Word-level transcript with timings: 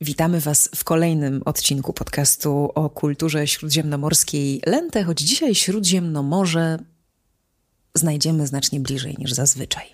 Witamy 0.00 0.40
Was 0.40 0.68
w 0.74 0.84
kolejnym 0.84 1.42
odcinku 1.44 1.92
podcastu 1.92 2.70
o 2.74 2.90
kulturze 2.90 3.46
śródziemnomorskiej 3.46 4.62
Lente, 4.66 5.04
choć 5.04 5.20
dzisiaj 5.20 5.54
Śródziemnomorze 5.54 6.78
znajdziemy 7.94 8.46
znacznie 8.46 8.80
bliżej 8.80 9.16
niż 9.18 9.32
zazwyczaj. 9.32 9.84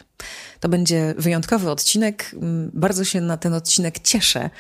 To 0.61 0.69
będzie 0.69 1.15
wyjątkowy 1.19 1.71
odcinek. 1.71 2.35
Bardzo 2.73 3.05
się 3.05 3.21
na 3.21 3.37
ten 3.37 3.55
odcinek 3.55 3.99
cieszę, 3.99 4.51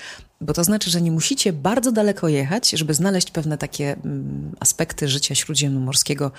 bo 0.40 0.52
to 0.52 0.64
znaczy, 0.64 0.90
że 0.90 1.00
nie 1.00 1.12
musicie 1.12 1.52
bardzo 1.52 1.92
daleko 1.92 2.28
jechać, 2.28 2.70
żeby 2.70 2.94
znaleźć 2.94 3.30
pewne 3.30 3.58
takie 3.58 3.96
aspekty 4.60 5.08
życia 5.08 5.34
śródziemnomorskiego, 5.34 6.30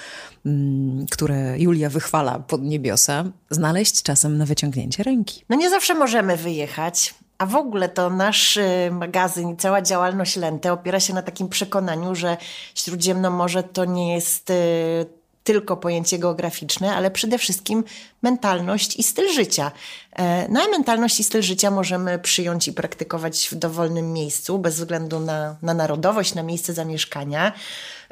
które 1.11 1.59
Julia 1.59 1.89
wychwala 1.89 2.39
pod 2.39 2.61
niebiosa, 2.63 3.25
znaleźć 3.49 4.03
czasem 4.03 4.37
na 4.37 4.45
wyciągnięcie 4.45 5.03
ręki. 5.03 5.45
No 5.49 5.55
nie 5.55 5.69
zawsze 5.69 5.93
możemy 5.93 6.37
wyjechać. 6.37 7.13
A 7.37 7.45
w 7.45 7.55
ogóle 7.55 7.89
to 7.89 8.09
nasz 8.09 8.57
y, 8.57 8.89
magazyn 8.91 9.49
i 9.49 9.57
cała 9.57 9.81
działalność 9.81 10.35
Lente 10.35 10.73
opiera 10.73 10.99
się 10.99 11.13
na 11.13 11.21
takim 11.21 11.49
przekonaniu, 11.49 12.15
że 12.15 12.37
Śródziemnomorze 12.75 13.63
to 13.63 13.85
nie 13.85 14.13
jest 14.13 14.49
y, 14.49 15.05
tylko 15.43 15.77
pojęcie 15.77 16.19
geograficzne, 16.19 16.95
ale 16.95 17.11
przede 17.11 17.37
wszystkim 17.37 17.83
mentalność 18.21 18.95
i 18.99 19.03
styl 19.03 19.33
życia. 19.33 19.71
E, 20.15 20.47
no 20.49 20.61
a 20.61 20.67
mentalność 20.67 21.19
i 21.19 21.23
styl 21.23 21.41
życia 21.41 21.71
możemy 21.71 22.19
przyjąć 22.19 22.67
i 22.67 22.73
praktykować 22.73 23.49
w 23.51 23.55
dowolnym 23.55 24.13
miejscu, 24.13 24.59
bez 24.59 24.75
względu 24.75 25.19
na, 25.19 25.55
na 25.61 25.73
narodowość, 25.73 26.35
na 26.35 26.43
miejsce 26.43 26.73
zamieszkania. 26.73 27.51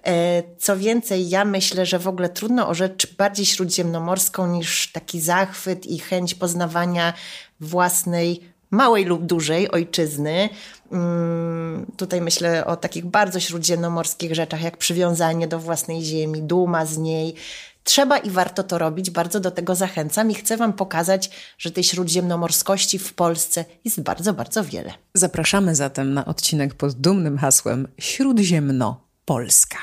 E, 0.06 0.44
co 0.58 0.78
więcej, 0.78 1.30
ja 1.30 1.46
myślę, 1.46 1.86
że 1.86 2.00
w 2.00 2.08
ogóle 2.08 2.30
trudno 2.30 2.68
o 2.68 2.74
rzecz 2.74 3.16
bardziej 3.16 3.46
śródziemnomorską 3.46 4.48
niż 4.48 4.92
taki 4.92 5.22
zachwyt 5.22 5.86
i 5.86 6.00
chęć 6.00 6.36
poznawania 6.36 7.14
własnej 7.60 8.51
małej 8.72 9.06
lub 9.06 9.26
dużej 9.26 9.72
ojczyzny. 9.72 10.50
Mm, 10.92 11.86
tutaj 11.98 12.22
myślę 12.22 12.66
o 12.66 12.76
takich 12.76 13.06
bardzo 13.06 13.40
śródziemnomorskich 13.40 14.36
rzeczach, 14.36 14.62
jak 14.62 14.78
przywiązanie 14.78 15.48
do 15.48 15.60
własnej 15.60 16.02
ziemi, 16.04 16.42
duma 16.42 16.86
z 16.86 16.98
niej. 16.98 17.36
Trzeba 17.84 18.18
i 18.18 18.30
warto 18.30 18.64
to 18.64 18.78
robić, 18.78 19.10
bardzo 19.10 19.40
do 19.40 19.52
tego 19.52 19.76
zachęcam 19.76 20.32
i 20.32 20.34
chcę 20.34 20.58
Wam 20.58 20.74
pokazać, 20.74 21.30
że 21.58 21.72
tej 21.72 21.84
śródziemnomorskości 21.84 23.00
w 23.00 23.14
Polsce 23.14 23.66
jest 23.86 24.02
bardzo, 24.02 24.34
bardzo 24.34 24.64
wiele. 24.64 24.94
Zapraszamy 25.14 25.76
zatem 25.76 26.14
na 26.14 26.26
odcinek 26.26 26.74
pod 26.74 26.94
dumnym 26.94 27.38
hasłem 27.38 27.88
Śródziemno 28.00 29.02
Polska. 29.26 29.78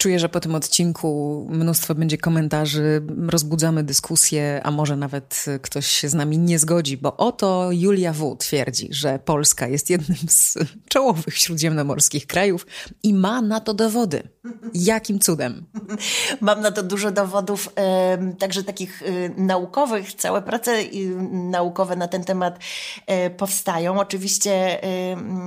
Czuję, 0.00 0.18
że 0.18 0.28
po 0.28 0.40
tym 0.40 0.54
odcinku 0.54 1.46
mnóstwo 1.50 1.94
będzie 1.94 2.18
komentarzy, 2.18 3.02
rozbudzamy 3.28 3.84
dyskusję, 3.84 4.60
a 4.64 4.70
może 4.70 4.96
nawet 4.96 5.44
ktoś 5.62 5.86
się 5.86 6.08
z 6.08 6.14
nami 6.14 6.38
nie 6.38 6.58
zgodzi, 6.58 6.96
bo 6.96 7.16
oto 7.16 7.68
Julia 7.72 8.12
W. 8.12 8.36
twierdzi, 8.36 8.88
że 8.90 9.18
Polska 9.18 9.68
jest 9.68 9.90
jednym 9.90 10.18
z 10.28 10.58
czołowych 10.88 11.36
śródziemnomorskich 11.36 12.26
krajów 12.26 12.66
i 13.02 13.14
ma 13.14 13.42
na 13.42 13.60
to 13.60 13.74
dowody. 13.74 14.22
Jakim 14.74 15.18
cudem? 15.18 15.66
Mam 16.40 16.60
na 16.60 16.70
to 16.70 16.82
dużo 16.82 17.10
dowodów, 17.10 17.74
także 18.38 18.64
takich 18.64 19.02
y, 19.02 19.34
naukowych. 19.36 20.14
Całe 20.14 20.42
prace 20.42 20.80
y, 20.80 21.16
naukowe 21.32 21.96
na 21.96 22.08
ten 22.08 22.24
temat 22.24 22.58
e, 23.06 23.30
powstają. 23.30 24.00
Oczywiście 24.00 24.80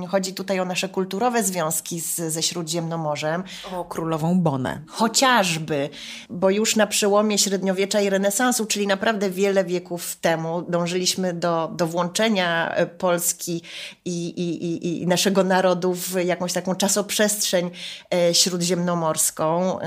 chodzi 0.08 0.34
tutaj 0.34 0.60
o 0.60 0.64
nasze 0.64 0.88
kulturowe 0.88 1.42
związki 1.42 2.00
z, 2.00 2.16
ze 2.16 2.42
Śródziemnomorzem. 2.42 3.42
O 3.72 3.84
królową 3.84 4.40
Chociażby, 4.88 5.90
bo 6.30 6.50
już 6.50 6.76
na 6.76 6.86
przełomie 6.86 7.38
średniowiecza 7.38 8.00
i 8.00 8.10
renesansu, 8.10 8.66
czyli 8.66 8.86
naprawdę 8.86 9.30
wiele 9.30 9.64
wieków 9.64 10.16
temu, 10.16 10.62
dążyliśmy 10.62 11.32
do, 11.32 11.72
do 11.76 11.86
włączenia 11.86 12.74
e, 12.74 12.86
Polski 12.86 13.62
i, 14.04 14.26
i, 14.28 14.64
i, 14.64 15.02
i 15.02 15.06
naszego 15.06 15.44
narodu 15.44 15.94
w 15.94 16.14
jakąś 16.24 16.52
taką 16.52 16.74
czasoprzestrzeń 16.74 17.70
e, 18.14 18.34
śródziemnomorską. 18.34 19.78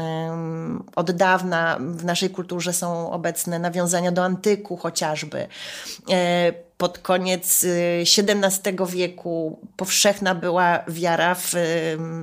Od 0.96 1.12
dawna 1.12 1.78
w 1.80 2.06
naszej 2.06 2.30
kulturze 2.30 2.74
są 2.74 3.12
obecne 3.12 3.60
nawiązania 3.60 4.12
do 4.12 4.24
antyku 4.24 4.78
chociażby 4.78 5.48
e, 6.10 6.67
pod 6.78 7.00
koniec 7.00 7.66
XVII 8.02 8.84
y, 8.84 8.86
wieku 8.88 9.60
powszechna 9.78 10.36
była 10.36 10.84
wiara 10.88 11.36
w 11.36 11.54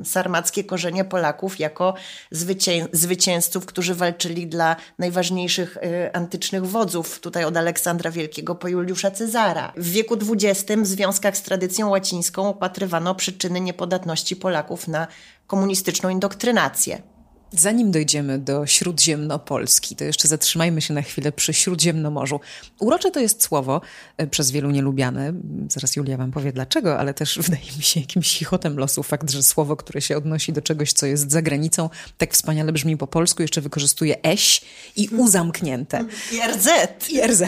sarmackie 0.05 0.65
korzenie 0.65 1.05
Polaków 1.05 1.59
jako 1.59 1.95
zwycię 2.31 2.87
zwycięzców, 2.93 3.67
którzy 3.67 3.95
walczyli 3.95 4.47
dla 4.47 4.77
najważniejszych 4.99 5.77
y, 5.77 6.13
antycznych 6.13 6.67
wodzów, 6.67 7.21
tutaj 7.21 7.45
od 7.45 7.57
Aleksandra 7.57 8.11
Wielkiego 8.11 8.55
po 8.55 8.69
Juliusza 8.69 9.11
Cezara. 9.11 9.73
W 9.77 9.91
wieku 9.91 10.17
XX 10.33 10.83
w 10.83 10.87
związkach 10.87 11.37
z 11.37 11.43
tradycją 11.43 11.89
łacińską 11.89 12.49
opatrywano 12.49 13.15
przyczyny 13.15 13.61
niepodatności 13.61 14.37
Polaków 14.37 14.89
na 14.89 15.07
komunistyczną 15.47 16.09
indoktrynację. 16.09 17.14
Zanim 17.59 17.91
dojdziemy 17.91 18.39
do 18.39 18.67
Śródziemnopolski, 18.67 19.97
to 19.97 20.05
jeszcze 20.05 20.29
zatrzymajmy 20.29 20.81
się 20.81 20.95
na 20.95 21.03
chwilę 21.03 21.33
przy 21.33 21.55
Śródziemnomorzu. 21.55 22.41
Urocze 22.79 23.11
to 23.11 23.21
jest 23.21 23.43
słowo, 23.43 23.81
e, 24.17 24.27
przez 24.27 24.51
wielu 24.51 24.71
nielubiane. 24.71 25.33
Zaraz 25.69 25.97
Julia 25.97 26.17
wam 26.17 26.33
powie 26.33 26.53
dlaczego, 26.53 26.99
ale 26.99 27.15
też 27.15 27.39
wydaje 27.49 27.73
mi 27.77 27.83
się 27.83 28.01
jakimś 28.01 28.39
chichotem 28.39 28.79
losu 28.79 29.03
fakt, 29.03 29.31
że 29.31 29.43
słowo, 29.43 29.77
które 29.77 30.01
się 30.01 30.17
odnosi 30.17 30.53
do 30.53 30.63
czegoś, 30.63 30.93
co 30.93 31.07
jest 31.07 31.31
za 31.31 31.43
granicą, 31.43 31.91
tak 32.19 32.33
wspaniale 32.33 32.73
brzmi 32.73 32.97
po 32.97 33.07
polsku, 33.07 33.43
jeszcze 33.43 33.61
wykorzystuje 33.61 34.23
eś 34.23 34.61
i 34.97 35.09
u 35.09 35.29
zamknięte. 35.29 36.05
I 36.33 36.41
RZ. 36.53 36.69
I 37.11 37.21
RZ. 37.21 37.43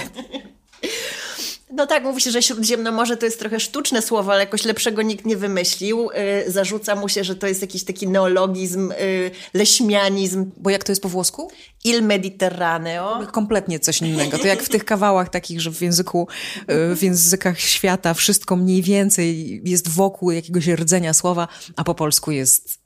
No 1.70 1.86
tak, 1.86 2.04
mówi 2.04 2.20
się, 2.20 2.30
że 2.30 2.42
Śródziemnomorze 2.42 3.16
to 3.16 3.26
jest 3.26 3.38
trochę 3.38 3.60
sztuczne 3.60 4.02
słowo, 4.02 4.32
ale 4.32 4.40
jakoś 4.40 4.64
lepszego 4.64 5.02
nikt 5.02 5.26
nie 5.26 5.36
wymyślił. 5.36 6.08
Yy, 6.44 6.52
zarzuca 6.52 6.94
mu 6.94 7.08
się, 7.08 7.24
że 7.24 7.36
to 7.36 7.46
jest 7.46 7.60
jakiś 7.60 7.84
taki 7.84 8.08
neologizm, 8.08 8.90
yy, 9.00 9.30
leśmianizm. 9.54 10.50
Bo 10.56 10.70
jak 10.70 10.84
to 10.84 10.92
jest 10.92 11.02
po 11.02 11.08
włosku? 11.08 11.50
Il 11.84 12.02
Mediterraneo. 12.02 13.26
Kompletnie 13.32 13.80
coś 13.80 14.00
innego. 14.00 14.38
To 14.38 14.46
jak 14.46 14.62
w 14.62 14.68
tych 14.68 14.84
kawałach 14.84 15.28
takich, 15.28 15.60
że 15.60 15.70
w 15.70 15.82
języku, 15.82 16.28
yy, 16.68 16.96
w 16.96 17.02
językach 17.02 17.60
świata 17.60 18.14
wszystko 18.14 18.56
mniej 18.56 18.82
więcej 18.82 19.60
jest 19.64 19.88
wokół 19.88 20.30
jakiegoś 20.30 20.66
rdzenia 20.66 21.14
słowa, 21.14 21.48
a 21.76 21.84
po 21.84 21.94
polsku 21.94 22.30
jest 22.30 22.85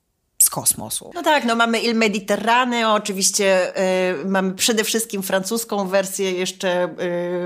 kosmosu. 0.50 1.10
No 1.14 1.22
tak, 1.22 1.44
no 1.44 1.56
mamy 1.56 1.78
Il 1.78 1.94
Mediterraneo, 1.94 2.94
oczywiście 2.94 3.72
y, 4.20 4.24
mamy 4.24 4.54
przede 4.54 4.84
wszystkim 4.84 5.22
francuską 5.22 5.88
wersję 5.88 6.32
jeszcze 6.32 6.94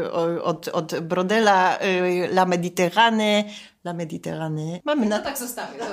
y, 0.04 0.42
od, 0.42 0.68
od 0.68 1.00
Brodela, 1.00 1.78
y, 1.80 2.28
La 2.32 2.44
Méditerranée, 2.46 3.44
La 3.84 3.92
Méditerranée. 3.92 4.80
Mamy 4.84 5.06
na... 5.06 5.18
No 5.18 5.24
tak 5.24 5.38
zostawię. 5.38 5.78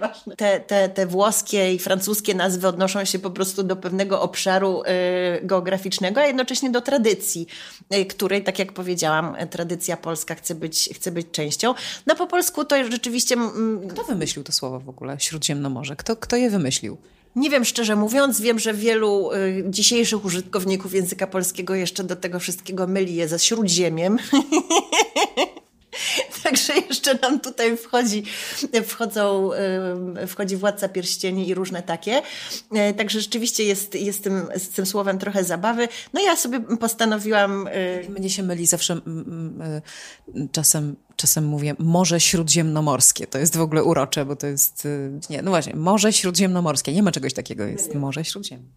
zostawię. 0.00 0.36
te, 0.36 0.60
te, 0.60 0.88
te 0.88 1.06
włoskie 1.06 1.74
i 1.74 1.78
francuskie 1.78 2.34
nazwy 2.34 2.68
odnoszą 2.68 3.04
się 3.04 3.18
po 3.18 3.30
prostu 3.30 3.62
do 3.62 3.76
pewnego 3.76 4.22
obszaru 4.22 4.82
y, 4.82 5.46
geograficznego, 5.46 6.20
a 6.20 6.26
jednocześnie 6.26 6.70
do 6.70 6.80
tradycji, 6.80 7.46
y, 7.94 8.04
której, 8.04 8.44
tak 8.44 8.58
jak 8.58 8.72
powiedziałam, 8.72 9.36
tradycja 9.50 9.96
polska 9.96 10.34
chce 10.34 10.54
być, 10.54 10.90
chce 10.94 11.12
być 11.12 11.26
częścią. 11.32 11.74
No 12.06 12.16
po 12.16 12.26
polsku 12.26 12.64
to 12.64 12.84
rzeczywiście... 12.84 13.34
Mm, 13.34 13.88
kto 13.88 14.04
wymyślił 14.04 14.44
to 14.44 14.52
słowo 14.52 14.80
w 14.80 14.88
ogóle, 14.88 15.20
Śródziemnomorze? 15.20 15.96
Kto, 15.96 16.16
kto 16.16 16.36
je 16.36 16.50
wymyślił? 16.50 16.96
Nie 17.36 17.50
wiem 17.50 17.64
szczerze 17.64 17.96
mówiąc, 17.96 18.40
wiem, 18.40 18.58
że 18.58 18.74
wielu 18.74 19.32
y, 19.32 19.64
dzisiejszych 19.70 20.24
użytkowników 20.24 20.94
języka 20.94 21.26
polskiego 21.26 21.74
jeszcze 21.74 22.04
do 22.04 22.16
tego 22.16 22.40
wszystkiego 22.40 22.86
myli 22.86 23.14
je 23.14 23.28
ze 23.28 23.38
śródziemiem. 23.38 24.18
Także 26.46 26.72
jeszcze 26.88 27.18
nam 27.22 27.40
tutaj 27.40 27.76
wchodzi, 27.76 28.22
wchodzą, 28.86 29.50
wchodzi 30.26 30.56
Władca 30.56 30.88
Pierścieni 30.88 31.48
i 31.48 31.54
różne 31.54 31.82
takie. 31.82 32.22
E, 32.72 32.94
także 32.94 33.20
rzeczywiście 33.20 33.64
jest, 33.64 33.94
jest 33.94 34.24
tym, 34.24 34.46
z 34.56 34.68
tym 34.68 34.86
słowem 34.86 35.18
trochę 35.18 35.44
zabawy. 35.44 35.88
No 36.12 36.20
ja 36.20 36.36
sobie 36.36 36.60
postanowiłam... 36.60 37.66
E, 37.66 38.10
Mnie 38.10 38.30
się 38.30 38.42
myli 38.42 38.66
zawsze 38.66 39.00
czasem 40.52 40.96
czasem 41.16 41.46
mówię 41.46 41.74
Morze 41.78 42.20
Śródziemnomorskie. 42.20 43.26
To 43.26 43.38
jest 43.38 43.56
w 43.56 43.60
ogóle 43.60 43.84
urocze, 43.84 44.24
bo 44.24 44.36
to 44.36 44.46
jest, 44.46 44.86
y, 44.86 45.10
nie, 45.30 45.42
no 45.42 45.50
właśnie, 45.50 45.74
Morze 45.74 46.12
Śródziemnomorskie. 46.12 46.92
Nie 46.92 47.02
ma 47.02 47.12
czegoś 47.12 47.32
takiego, 47.32 47.64
jest 47.64 47.94
Morze 47.94 48.24
Śródziemne. 48.24 48.68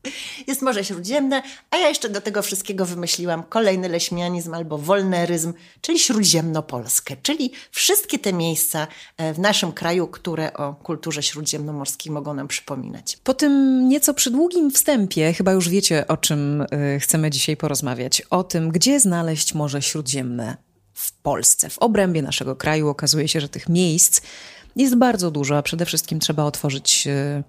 Jest 0.48 0.62
Morze 0.62 0.84
Śródziemne, 0.84 1.42
a 1.72 1.78
ja 1.78 1.88
jeszcze 1.88 2.10
do 2.10 2.22
tego 2.22 2.42
wszystkiego 2.42 2.86
wymyśliłam 2.86 3.44
kolejny 3.44 3.90
leśmianizm 3.90 4.54
albo 4.54 4.78
wolneryzm, 4.78 5.54
czyli 5.82 6.00
Śródziemnopolskę, 6.00 7.16
czyli 7.24 7.52
wszystkie 7.72 8.20
te 8.20 8.34
miejsca 8.34 8.88
e, 9.18 9.34
w 9.34 9.40
naszym 9.40 9.72
kraju, 9.72 10.08
które 10.08 10.54
o 10.54 10.74
kulturze 10.74 11.24
śródziemnomorskiej 11.24 12.12
mogą 12.12 12.34
nam 12.34 12.48
przypominać. 12.48 13.18
Po 13.24 13.34
tym 13.34 13.84
nieco 13.90 14.14
przydługim 14.14 14.72
wstępie, 14.72 15.34
chyba 15.34 15.52
już 15.52 15.70
wiecie, 15.70 16.08
o 16.08 16.18
czym 16.18 16.62
y, 16.62 17.00
chcemy 17.00 17.30
dzisiaj 17.30 17.58
porozmawiać. 17.58 18.22
O 18.22 18.44
tym, 18.44 18.70
gdzie 18.70 19.00
znaleźć 19.00 19.54
Morze 19.54 19.82
Śródziemne 19.82 20.69
w 21.00 21.12
Polsce, 21.12 21.70
w 21.70 21.78
obrębie 21.78 22.22
naszego 22.22 22.56
kraju. 22.56 22.90
Okazuje 22.90 23.28
się, 23.28 23.42
że 23.42 23.50
tych 23.50 23.70
miejsc 23.70 24.22
jest 24.76 24.96
bardzo 24.96 25.32
dużo, 25.32 25.58
a 25.58 25.62
przede 25.62 25.86
wszystkim 25.86 26.20
trzeba 26.20 26.44
otworzyć 26.44 27.08
e, 27.08 27.44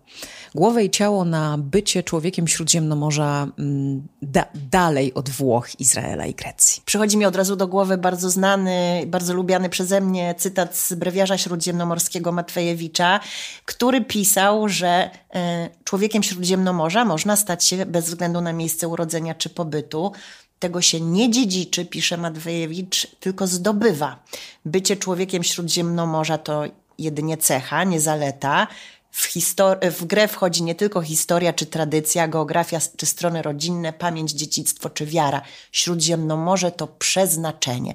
głowę 0.55 0.85
i 0.85 0.91
ciało 0.91 1.25
na 1.25 1.58
bycie 1.58 2.02
człowiekiem 2.02 2.49
Śródziemnomorza 2.49 3.49
mm, 3.58 4.08
da 4.23 4.44
dalej 4.70 5.14
od 5.14 5.31
Włoch, 5.31 5.81
Izraela 5.81 6.26
i 6.26 6.35
Grecji. 6.35 6.82
Przychodzi 6.85 7.17
mi 7.17 7.25
od 7.25 7.37
razu 7.37 7.56
do 7.56 7.67
głowy 7.69 7.99
bardzo 7.99 8.31
znany, 8.31 9.05
bardzo 9.06 9.35
lubiany 9.35 9.69
przeze 9.69 10.00
mnie 10.00 10.35
cytat 10.38 10.76
z 10.76 10.94
brewiarza 10.94 11.38
śródziemnomorskiego 11.38 12.32
Matwejewicza, 12.32 13.20
który 13.64 14.05
pisał, 14.05 14.69
że 14.69 15.11
e, 15.35 15.70
człowiekiem 15.85 16.23
Śródziemnomorza 16.23 17.05
można 17.05 17.37
stać 17.37 17.64
się 17.64 17.87
bez 17.87 18.05
względu 18.05 18.41
na 18.41 18.53
miejsce 18.53 18.88
urodzenia 18.88 19.35
czy 19.35 19.50
pobytu. 19.50 20.12
Tego 20.60 20.82
się 20.82 21.00
nie 21.00 21.30
dziedziczy, 21.30 21.84
pisze 21.84 22.16
Matwejewicz, 22.16 23.06
tylko 23.20 23.46
zdobywa. 23.46 24.22
Bycie 24.64 24.96
człowiekiem 24.96 25.42
Śródziemnomorza 25.42 26.38
to 26.38 26.64
jedynie 26.98 27.36
cecha, 27.36 27.84
nie 27.84 28.00
zaleta. 28.00 28.66
W, 29.12 29.28
w, 29.90 30.04
grę 30.04 30.28
wchodzi 30.28 30.62
nie 30.62 30.74
tylko 30.74 31.02
historia 31.02 31.52
czy 31.52 31.66
tradycja, 31.66 32.28
geografia 32.28 32.78
czy 32.96 33.06
strony 33.06 33.42
rodzinne, 33.42 33.92
pamięć, 33.92 34.30
dziedzictwo 34.30 34.90
czy 34.90 35.06
wiara. 35.06 35.42
Śródziemnomorze 35.72 36.72
to 36.72 36.86
przeznaczenie. 36.86 37.94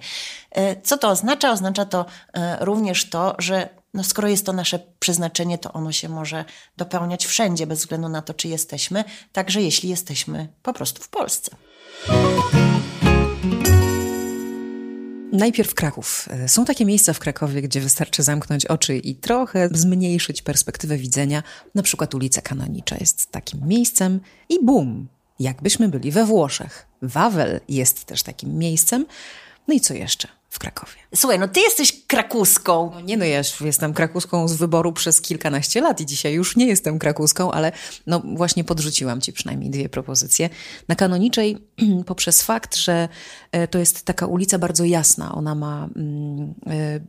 E, 0.51 0.81
co 0.81 0.97
to 0.97 1.09
oznacza? 1.09 1.51
Oznacza 1.51 1.85
to 1.85 2.05
e, 2.33 2.65
również 2.65 3.09
to, 3.09 3.35
że 3.37 3.69
no 3.93 4.03
skoro 4.03 4.27
jest 4.27 4.45
to 4.45 4.53
nasze 4.53 4.79
przeznaczenie, 4.99 5.57
to 5.57 5.73
ono 5.73 5.91
się 5.91 6.09
może 6.09 6.45
dopełniać 6.77 7.25
wszędzie, 7.25 7.67
bez 7.67 7.79
względu 7.79 8.09
na 8.09 8.21
to, 8.21 8.33
czy 8.33 8.47
jesteśmy, 8.47 9.03
także 9.33 9.61
jeśli 9.61 9.89
jesteśmy 9.89 10.47
po 10.63 10.73
prostu 10.73 11.03
w 11.03 11.09
Polsce. 11.09 11.55
Najpierw 15.31 15.73
Kraków. 15.73 16.29
E, 16.31 16.49
są 16.49 16.65
takie 16.65 16.85
miejsca 16.85 17.13
w 17.13 17.19
Krakowie, 17.19 17.61
gdzie 17.61 17.81
wystarczy 17.81 18.23
zamknąć 18.23 18.65
oczy 18.65 18.97
i 18.97 19.15
trochę 19.15 19.69
zmniejszyć 19.71 20.41
perspektywę 20.41 20.97
widzenia. 20.97 21.43
Na 21.75 21.83
przykład 21.83 22.15
ulica 22.15 22.41
Kanonicza 22.41 22.95
jest 22.99 23.31
takim 23.31 23.67
miejscem 23.67 24.19
i 24.49 24.65
bum, 24.65 25.07
jakbyśmy 25.39 25.89
byli 25.89 26.11
we 26.11 26.25
Włoszech. 26.25 26.87
Wawel 27.01 27.59
jest 27.69 28.05
też 28.05 28.23
takim 28.23 28.57
miejscem. 28.57 29.05
No 29.67 29.73
i 29.73 29.81
co 29.81 29.93
jeszcze? 29.93 30.27
W 30.55 30.59
Krakowie. 30.59 30.91
Słuchaj, 31.15 31.39
no 31.39 31.47
ty 31.47 31.59
jesteś 31.59 32.05
krakuską. 32.07 32.91
No 32.93 33.01
nie 33.01 33.17
no, 33.17 33.25
ja 33.25 33.41
jestem 33.61 33.93
krakuską 33.93 34.47
z 34.47 34.53
wyboru 34.53 34.93
przez 34.93 35.21
kilkanaście 35.21 35.81
lat 35.81 36.01
i 36.01 36.05
dzisiaj 36.05 36.33
już 36.33 36.55
nie 36.55 36.67
jestem 36.67 36.99
krakuską, 36.99 37.51
ale 37.51 37.71
no 38.07 38.21
właśnie 38.35 38.63
podrzuciłam 38.63 39.21
ci 39.21 39.33
przynajmniej 39.33 39.69
dwie 39.69 39.89
propozycje. 39.89 40.49
Na 40.87 40.95
Kanoniczej 40.95 41.57
poprzez 42.05 42.41
fakt, 42.41 42.75
że 42.75 43.09
e, 43.51 43.67
to 43.67 43.79
jest 43.79 44.05
taka 44.05 44.25
ulica 44.25 44.59
bardzo 44.59 44.83
jasna. 44.83 45.35
Ona 45.35 45.55
ma 45.55 45.89
mm, 45.95 46.53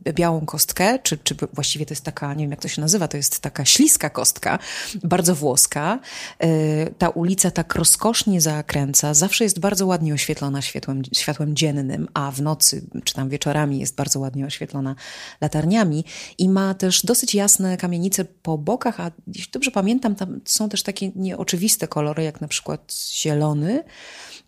e, 0.07 0.13
białą 0.13 0.45
kostkę, 0.45 0.99
czy, 0.99 1.17
czy 1.17 1.35
właściwie 1.53 1.85
to 1.85 1.91
jest 1.91 2.03
taka, 2.03 2.33
nie 2.33 2.43
wiem 2.43 2.51
jak 2.51 2.61
to 2.61 2.67
się 2.67 2.81
nazywa, 2.81 3.07
to 3.07 3.17
jest 3.17 3.39
taka 3.39 3.65
śliska 3.65 4.09
kostka, 4.09 4.59
bardzo 5.03 5.35
włoska. 5.35 5.99
E, 6.39 6.47
ta 6.89 7.09
ulica 7.09 7.51
tak 7.51 7.75
rozkosznie 7.75 8.41
zakręca, 8.41 9.13
zawsze 9.13 9.43
jest 9.43 9.59
bardzo 9.59 9.85
ładnie 9.85 10.13
oświetlona 10.13 10.61
światłem, 10.61 11.01
światłem 11.15 11.55
dziennym, 11.55 12.07
a 12.13 12.31
w 12.31 12.41
nocy, 12.41 12.81
czy 13.03 13.13
tam 13.13 13.29
wieczorami 13.37 13.79
jest 13.79 13.95
bardzo 13.95 14.19
ładnie 14.19 14.45
oświetlona 14.45 14.95
latarniami 15.41 16.05
i 16.37 16.49
ma 16.49 16.73
też 16.73 17.05
dosyć 17.05 17.35
jasne 17.35 17.77
kamienice 17.77 18.25
po 18.25 18.57
bokach, 18.57 18.99
a 18.99 19.11
jeśli 19.27 19.51
dobrze 19.51 19.71
pamiętam, 19.71 20.15
tam 20.15 20.39
są 20.45 20.69
też 20.69 20.83
takie 20.83 21.11
nieoczywiste 21.15 21.87
kolory, 21.87 22.23
jak 22.23 22.41
na 22.41 22.47
przykład 22.47 22.93
zielony. 23.13 23.83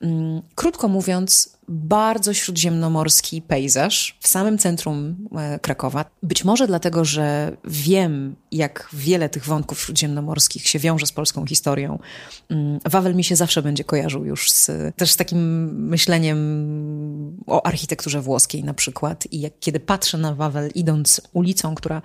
Mm, 0.01 0.41
krótko 0.55 0.87
mówiąc, 0.87 1.59
bardzo 1.69 2.33
śródziemnomorski 2.33 3.41
pejzaż 3.41 4.17
w 4.19 4.27
samym 4.27 4.57
centrum 4.57 5.15
e, 5.37 5.59
Krakowa. 5.59 6.05
Być 6.23 6.45
może 6.45 6.67
dlatego, 6.67 7.05
że 7.05 7.57
wiem, 7.63 8.35
jak 8.51 8.89
wiele 8.93 9.29
tych 9.29 9.45
wątków 9.45 9.81
śródziemnomorskich 9.81 10.67
się 10.67 10.79
wiąże 10.79 11.05
z 11.05 11.11
polską 11.11 11.45
historią. 11.45 11.99
Mm, 12.49 12.79
Wawel 12.85 13.15
mi 13.15 13.23
się 13.23 13.35
zawsze 13.35 13.61
będzie 13.61 13.83
kojarzył 13.83 14.25
już 14.25 14.51
z, 14.51 14.71
też 14.95 15.11
z 15.11 15.17
takim 15.17 15.65
myśleniem 15.89 16.37
o 17.47 17.65
architekturze 17.65 18.21
włoskiej 18.21 18.63
na 18.63 18.73
przykład. 18.73 19.27
I 19.31 19.39
jak, 19.39 19.53
kiedy 19.59 19.79
patrzę 19.79 20.17
na 20.17 20.35
Wawel 20.35 20.71
idąc 20.75 21.21
ulicą, 21.33 21.75
która, 21.75 22.01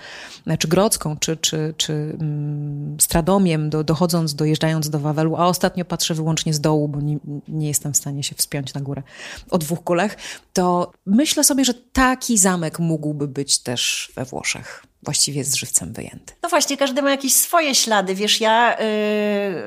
czy 0.58 0.68
Grodzką, 0.68 1.16
czy, 1.16 1.36
czy, 1.36 1.74
czy 1.76 2.16
um, 2.18 2.96
Stradomiem, 3.00 3.70
do, 3.70 3.84
dochodząc, 3.84 4.34
dojeżdżając 4.34 4.90
do 4.90 5.00
Wawelu, 5.00 5.36
a 5.36 5.46
ostatnio 5.46 5.84
patrzę 5.84 6.14
wyłącznie 6.14 6.54
z 6.54 6.60
dołu, 6.60 6.88
bo 6.88 7.00
nie, 7.00 7.18
nie 7.48 7.68
jestem 7.68 7.83
w 7.92 7.96
stanie 7.96 8.22
się 8.22 8.34
wspiąć 8.34 8.74
na 8.74 8.80
górę 8.80 9.02
o 9.50 9.58
dwóch 9.58 9.84
kulach, 9.84 10.16
to 10.52 10.92
myślę 11.06 11.44
sobie, 11.44 11.64
że 11.64 11.74
taki 11.74 12.38
zamek 12.38 12.78
mógłby 12.78 13.28
być 13.28 13.58
też 13.58 14.12
we 14.14 14.24
Włoszech 14.24 14.86
właściwie 15.04 15.44
z 15.44 15.54
żywcem 15.54 15.92
wyjęty. 15.92 16.34
No 16.42 16.48
właśnie, 16.48 16.76
każdy 16.76 17.02
ma 17.02 17.10
jakieś 17.10 17.34
swoje 17.34 17.74
ślady. 17.74 18.14
Wiesz, 18.14 18.40
ja 18.40 18.78
y, 18.78 18.82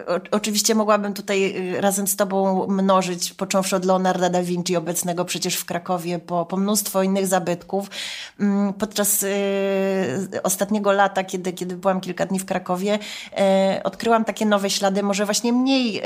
o, 0.08 0.20
oczywiście 0.32 0.76
mogłabym 0.76 1.14
tutaj 1.14 1.56
y, 1.76 1.82
razem 1.82 2.08
z 2.08 2.16
Tobą 2.16 2.68
mnożyć, 2.68 3.34
począwszy 3.34 3.76
od 3.76 3.86
Leonarda 3.86 4.30
da 4.30 4.44
Vinci, 4.44 4.76
obecnego 4.76 5.26
przecież 5.26 5.56
w 5.56 5.66
Krakowie, 5.66 6.20
po, 6.20 6.46
po 6.46 6.58
mnóstwo 6.58 7.04
innych 7.04 7.28
zabytków. 7.28 7.90
Mm, 8.40 8.74
podczas 8.74 9.24
y, 9.24 10.42
ostatniego 10.44 10.92
lata, 10.92 11.24
kiedy, 11.24 11.54
kiedy 11.54 11.76
byłam 11.76 12.02
kilka 12.02 12.26
dni 12.26 12.40
w 12.40 12.46
Krakowie, 12.46 13.00
odkryłam 13.84 14.26
takie 14.26 14.46
nowe 14.46 14.70
ślady, 14.70 15.04
może 15.04 15.26
właśnie 15.26 15.54
mniej 15.54 16.02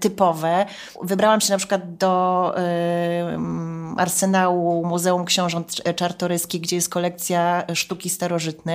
typowe. 0.00 0.66
Wybrałam 1.02 1.40
się 1.40 1.52
na 1.52 1.58
przykład 1.58 1.96
do 1.96 2.54
mm, 2.56 3.94
Arsenału 3.98 4.86
Muzeum 4.86 5.24
Książąt 5.24 5.82
Czartoryskich, 5.96 6.60
gdzie 6.60 6.76
jest 6.76 6.88
kolekcja 6.88 7.64
sztuki 7.74 8.10
starożytnej 8.10 8.67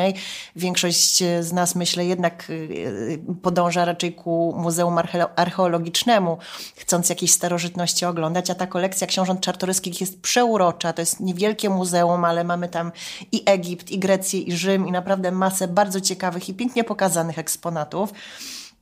Większość 0.55 1.23
z 1.41 1.51
nas, 1.53 1.75
myślę, 1.75 2.05
jednak 2.05 2.49
y, 2.49 3.19
podąża 3.41 3.85
raczej 3.85 4.13
ku 4.13 4.53
Muzeum 4.57 4.99
Archeologicznemu, 5.35 6.37
chcąc 6.75 7.09
jakieś 7.09 7.31
starożytności 7.31 8.05
oglądać, 8.05 8.49
a 8.49 8.55
ta 8.55 8.67
kolekcja 8.67 9.07
książąt 9.07 9.41
czartoryskich 9.41 10.01
jest 10.01 10.21
przeurocza. 10.21 10.93
To 10.93 11.01
jest 11.01 11.19
niewielkie 11.19 11.69
muzeum, 11.69 12.25
ale 12.25 12.43
mamy 12.43 12.69
tam 12.69 12.91
i 13.31 13.43
Egipt, 13.45 13.91
i 13.91 13.99
Grecję, 13.99 14.39
i 14.39 14.51
Rzym, 14.51 14.87
i 14.87 14.91
naprawdę 14.91 15.31
masę 15.31 15.67
bardzo 15.67 16.01
ciekawych 16.01 16.49
i 16.49 16.53
pięknie 16.53 16.83
pokazanych 16.83 17.39
eksponatów. 17.39 18.13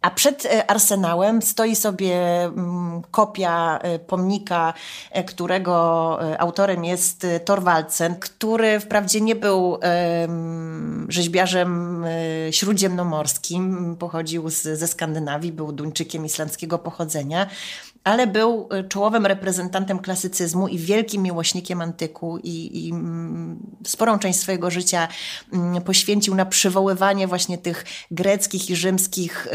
A 0.01 0.12
przed 0.12 0.45
e, 0.45 0.71
arsenałem 0.71 1.42
stoi 1.42 1.75
sobie 1.75 2.44
mm, 2.44 3.01
kopia 3.12 3.80
e, 3.81 4.00
pomnika, 4.00 4.74
e, 5.12 5.24
którego 5.24 6.19
autorem 6.39 6.85
jest 6.85 7.28
Thorwaldsen, 7.45 8.16
który 8.16 8.80
wprawdzie 8.80 9.21
nie 9.21 9.35
był 9.35 9.78
rzeźbiarzem 11.07 12.06
śródziemnomorskim, 12.52 13.95
pochodził 13.99 14.49
z, 14.49 14.61
ze 14.61 14.87
Skandynawii, 14.87 15.52
był 15.52 15.71
Duńczykiem 15.71 16.26
islandzkiego 16.26 16.78
pochodzenia, 16.78 17.47
ale 18.04 18.28
był 18.28 18.70
y, 18.74 18.84
czołowym 18.84 19.26
reprezentantem 19.26 20.00
klasycyzmu 20.00 20.68
i 20.68 20.78
wielkim 20.78 21.24
miłośnikiem 21.24 21.81
antyku 21.81 22.38
i, 22.44 22.88
i 22.88 22.92
mm, 22.92 23.60
sporą 23.88 24.20
część 24.20 24.40
swojego 24.40 24.72
życia 24.72 25.08
mm, 25.54 25.81
poświęcił 25.81 26.36
na 26.36 26.46
przywoływanie 26.46 27.28
właśnie 27.28 27.58
tych 27.58 27.86
greckich 28.12 28.70
i 28.70 28.76
rzymskich 28.76 29.48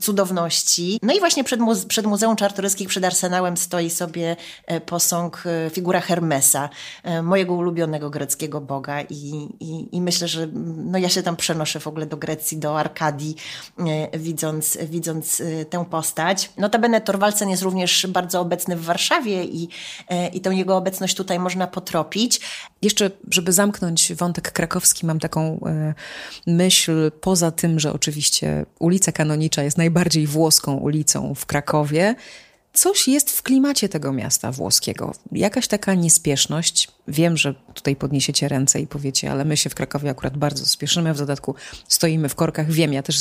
cudowności. 0.00 0.98
No 1.02 1.14
i 1.14 1.18
właśnie 1.18 1.44
przed, 1.44 1.60
muze 1.60 1.86
przed 1.86 2.06
Muzeum 2.06 2.36
Czartoryskich, 2.36 2.88
przed 2.88 3.04
Arsenałem 3.04 3.56
stoi 3.56 3.90
sobie 3.90 4.36
e, 4.66 4.80
posąg, 4.80 5.44
e, 5.46 5.70
figura 5.70 6.00
Hermesa, 6.00 6.68
e, 7.02 7.22
mojego 7.22 7.54
ulubionego 7.54 8.10
greckiego 8.10 8.60
boga 8.60 9.02
i, 9.02 9.48
i, 9.60 9.96
i 9.96 10.00
myślę, 10.00 10.28
że 10.28 10.42
mm, 10.42 10.90
no 10.90 10.98
ja 10.98 11.08
się 11.08 11.22
tam 11.22 11.36
przenoszę 11.36 11.80
w 11.80 11.86
ogóle 11.86 12.06
do 12.06 12.16
Grecji, 12.16 12.58
do 12.58 12.78
Arkadii, 12.78 13.36
widząc, 14.14 14.78
widząc 14.86 15.42
tę 15.70 15.84
postać. 15.90 16.50
Notabene 16.58 17.00
Torwalce 17.00 17.45
jest 17.50 17.62
również 17.62 18.06
bardzo 18.06 18.40
obecny 18.40 18.76
w 18.76 18.84
Warszawie 18.84 19.44
i, 19.44 19.68
e, 20.08 20.28
i 20.28 20.40
tą 20.40 20.50
jego 20.50 20.76
obecność 20.76 21.16
tutaj 21.16 21.38
można 21.38 21.66
potropić. 21.66 22.40
Jeszcze, 22.82 23.10
żeby 23.30 23.52
zamknąć 23.52 24.14
wątek 24.14 24.52
krakowski, 24.52 25.06
mam 25.06 25.20
taką 25.20 25.60
e, 25.66 25.94
myśl, 26.46 27.10
poza 27.20 27.50
tym, 27.50 27.80
że 27.80 27.92
oczywiście 27.92 28.66
ulica 28.78 29.12
Kanonicza 29.12 29.62
jest 29.62 29.78
najbardziej 29.78 30.26
włoską 30.26 30.76
ulicą 30.76 31.34
w 31.34 31.46
Krakowie, 31.46 32.14
coś 32.76 33.08
jest 33.08 33.30
w 33.30 33.42
klimacie 33.42 33.88
tego 33.88 34.12
miasta 34.12 34.52
włoskiego. 34.52 35.12
Jakaś 35.32 35.68
taka 35.68 35.94
niespieszność. 35.94 36.88
Wiem, 37.08 37.36
że 37.36 37.54
tutaj 37.74 37.96
podniesiecie 37.96 38.48
ręce 38.48 38.80
i 38.80 38.86
powiecie, 38.86 39.30
ale 39.30 39.44
my 39.44 39.56
się 39.56 39.70
w 39.70 39.74
Krakowie 39.74 40.10
akurat 40.10 40.36
bardzo 40.36 40.66
spieszymy. 40.66 41.14
W 41.14 41.18
dodatku 41.18 41.54
stoimy 41.88 42.28
w 42.28 42.34
korkach. 42.34 42.70
Wiem, 42.70 42.92
ja 42.92 43.02
też 43.02 43.18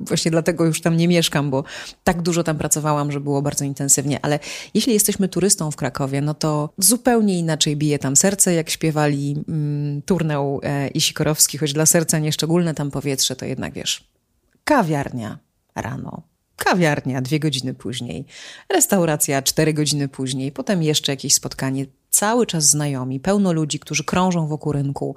właśnie 0.00 0.30
dlatego 0.30 0.64
już 0.64 0.80
tam 0.80 0.96
nie 0.96 1.08
mieszkam, 1.08 1.50
bo 1.50 1.64
tak 2.04 2.22
dużo 2.22 2.44
tam 2.44 2.58
pracowałam, 2.58 3.12
że 3.12 3.20
było 3.20 3.42
bardzo 3.42 3.64
intensywnie. 3.64 4.18
Ale 4.22 4.38
jeśli 4.74 4.92
jesteśmy 4.92 5.28
turystą 5.28 5.70
w 5.70 5.76
Krakowie, 5.76 6.20
no 6.20 6.34
to 6.34 6.70
zupełnie 6.78 7.38
inaczej 7.38 7.76
bije 7.76 7.98
tam 7.98 8.16
serce, 8.16 8.54
jak 8.54 8.70
śpiewali 8.70 9.44
mm, 9.48 10.02
Turnał 10.02 10.60
e, 10.62 10.88
i 10.88 11.00
Sikorowski, 11.00 11.58
choć 11.58 11.72
dla 11.72 11.86
serca 11.86 12.18
nieszczególne 12.18 12.74
tam 12.74 12.90
powietrze, 12.90 13.36
to 13.36 13.44
jednak 13.44 13.72
wiesz, 13.72 14.04
kawiarnia 14.64 15.38
rano, 15.74 16.22
kawiarnia 16.58 17.22
dwie 17.22 17.40
godziny 17.40 17.74
później, 17.74 18.24
restauracja 18.68 19.42
cztery 19.42 19.74
godziny 19.74 20.08
później, 20.08 20.52
potem 20.52 20.82
jeszcze 20.82 21.12
jakieś 21.12 21.34
spotkanie 21.34 21.86
cały 22.10 22.46
czas 22.46 22.70
znajomi, 22.70 23.20
pełno 23.20 23.52
ludzi, 23.52 23.78
którzy 23.78 24.04
krążą 24.04 24.46
wokół 24.46 24.72
rynku. 24.72 25.14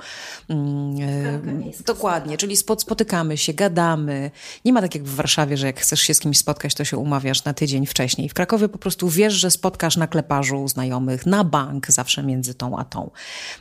Mm, 0.50 0.96
e, 1.02 1.84
dokładnie, 1.86 2.38
czyli 2.38 2.58
spotykamy 2.58 3.38
się, 3.38 3.54
gadamy. 3.54 4.32
Nie 4.66 4.74
ma 4.74 4.82
tak 4.82 4.96
jak 4.96 5.04
w 5.04 5.16
Warszawie, 5.16 5.58
że 5.58 5.68
jak 5.68 5.80
chcesz 5.80 6.02
się 6.02 6.14
z 6.14 6.20
kimś 6.20 6.38
spotkać, 6.38 6.76
to 6.76 6.84
się 6.84 6.98
umawiasz 6.98 7.44
na 7.44 7.54
tydzień 7.54 7.86
wcześniej. 7.86 8.30
W 8.30 8.34
Krakowie 8.34 8.70
po 8.70 8.78
prostu 8.78 9.10
wiesz, 9.10 9.34
że 9.34 9.52
spotkasz 9.52 9.98
na 9.98 10.08
kleparzu 10.08 10.68
znajomych, 10.68 11.26
na 11.26 11.44
bank 11.44 11.88
zawsze 11.88 12.24
między 12.24 12.54
tą 12.54 12.78
a 12.78 12.84
tą. 12.84 13.12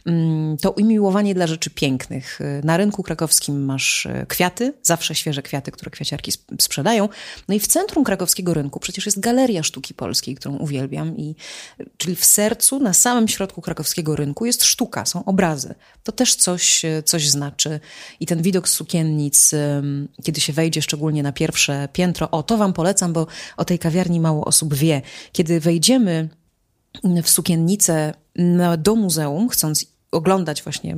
Mm, 0.07 0.57
to 0.57 0.71
umiłowanie 0.71 1.35
dla 1.35 1.47
rzeczy 1.47 1.71
pięknych. 1.71 2.39
Na 2.65 2.77
rynku 2.77 3.03
krakowskim 3.03 3.65
masz 3.65 4.07
e, 4.07 4.27
kwiaty, 4.27 4.73
zawsze 4.83 5.15
świeże 5.15 5.43
kwiaty, 5.43 5.71
które 5.71 5.91
kwiaciarki 5.91 6.33
sprzedają. 6.61 7.09
No 7.49 7.55
i 7.55 7.61
w 7.61 7.67
centrum 7.67 8.05
krakowskiego 8.05 8.55
rynku 8.55 8.81
przecież 8.81 9.07
jest 9.07 9.21
Galeria 9.21 9.63
Sztuki 9.63 9.95
Polskiej, 9.95 10.35
którą 10.35 10.57
uwielbiam. 10.57 11.17
I, 11.17 11.35
czyli 11.97 12.17
w 12.17 12.25
sercu, 12.25 12.81
na 12.81 12.93
samym 12.93 13.20
środku 13.29 13.61
krakowskiego 13.61 14.17
rynku 14.17 14.47
jest 14.47 14.65
sztuka, 14.65 15.05
są 15.05 15.25
obrazy. 15.25 15.75
To 16.05 16.13
też 16.13 16.35
coś, 16.35 16.85
e, 16.85 17.03
coś 17.03 17.29
znaczy. 17.29 17.81
I 18.21 18.27
ten 18.27 18.43
widok 18.43 18.69
z 18.69 18.73
sukiennic, 18.73 19.55
kiedy 20.25 20.41
się 20.41 20.53
wejdzie 20.53 20.83
szczególnie 20.83 21.23
na 21.23 21.33
pierwsze 21.33 21.89
piętro, 21.93 22.31
o 22.31 22.43
to 22.43 22.57
wam 22.57 22.73
polecam, 22.73 23.13
bo 23.13 23.27
o 23.57 23.65
tej 23.65 23.79
kawiarni 23.79 24.21
mało 24.21 24.45
osób 24.45 24.75
wie. 24.75 25.03
Kiedy 25.33 25.61
wejdziemy 25.61 26.29
w 27.23 27.31
sukiennicę 27.31 28.15
do 28.79 28.95
muzeum, 28.95 29.49
chcąc 29.49 29.87
oglądać 30.13 30.63
właśnie 30.63 30.97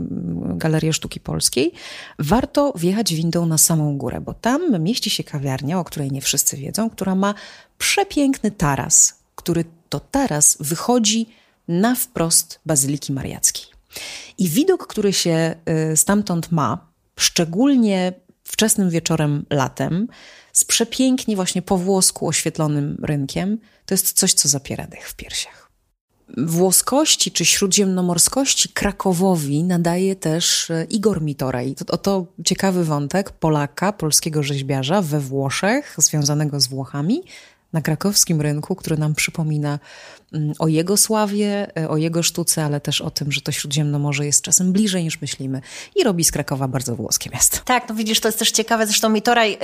Galerię 0.56 0.92
Sztuki 0.92 1.20
Polskiej, 1.20 1.72
warto 2.18 2.72
wjechać 2.76 3.14
windą 3.14 3.46
na 3.46 3.58
samą 3.58 3.98
górę, 3.98 4.20
bo 4.20 4.34
tam 4.34 4.82
mieści 4.82 5.10
się 5.10 5.24
kawiarnia, 5.24 5.78
o 5.78 5.84
której 5.84 6.12
nie 6.12 6.20
wszyscy 6.20 6.56
wiedzą, 6.56 6.90
która 6.90 7.14
ma 7.14 7.34
przepiękny 7.78 8.50
taras, 8.50 9.14
który 9.34 9.64
to 9.88 10.00
taras 10.00 10.56
wychodzi 10.60 11.26
na 11.68 11.94
wprost 11.94 12.60
Bazyliki 12.66 13.12
Mariackiej. 13.12 13.66
I 14.38 14.48
widok, 14.48 14.86
który 14.86 15.12
się 15.12 15.54
y, 15.92 15.96
stamtąd 15.96 16.52
ma, 16.52 16.92
szczególnie 17.16 18.12
wczesnym 18.44 18.90
wieczorem 18.90 19.46
latem, 19.50 20.08
z 20.52 20.64
przepięknie 20.64 21.36
właśnie 21.36 21.62
po 21.62 21.78
włosku 21.78 22.28
oświetlonym 22.28 22.98
rynkiem, 23.02 23.58
to 23.86 23.94
jest 23.94 24.12
coś, 24.12 24.34
co 24.34 24.48
zapiera 24.48 24.86
dech 24.86 25.08
w 25.08 25.14
piersiach. 25.14 25.62
Włoskości 26.36 27.30
czy 27.30 27.44
śródziemnomorskości 27.44 28.68
Krakowowi 28.68 29.64
nadaje 29.64 30.16
też 30.16 30.70
y, 30.70 30.86
Igor 30.90 31.22
Mitorej. 31.22 31.74
To, 31.74 31.96
to 31.96 32.26
ciekawy 32.44 32.84
wątek 32.84 33.30
Polaka, 33.30 33.92
polskiego 33.92 34.42
rzeźbiarza 34.42 35.02
we 35.02 35.20
Włoszech, 35.20 35.94
związanego 35.98 36.60
z 36.60 36.66
Włochami, 36.66 37.22
na 37.72 37.82
krakowskim 37.82 38.40
rynku, 38.40 38.76
który 38.76 38.96
nam 38.96 39.14
przypomina 39.14 39.78
mm, 40.32 40.52
o 40.58 40.68
jego 40.68 40.96
sławie, 40.96 41.76
e, 41.78 41.88
o 41.88 41.96
jego 41.96 42.22
sztuce, 42.22 42.64
ale 42.64 42.80
też 42.80 43.00
o 43.00 43.10
tym, 43.10 43.32
że 43.32 43.40
to 43.40 43.52
Śródziemnomorze 43.52 44.26
jest 44.26 44.42
czasem 44.42 44.72
bliżej 44.72 45.04
niż 45.04 45.20
myślimy 45.20 45.60
i 45.96 46.04
robi 46.04 46.24
z 46.24 46.32
Krakowa 46.32 46.68
bardzo 46.68 46.96
włoskie 46.96 47.30
miasto. 47.30 47.58
Tak, 47.64 47.88
no 47.88 47.94
widzisz, 47.94 48.20
to 48.20 48.28
jest 48.28 48.38
też 48.38 48.50
ciekawe. 48.50 48.86
Zresztą 48.86 49.08
Mitoraj 49.08 49.58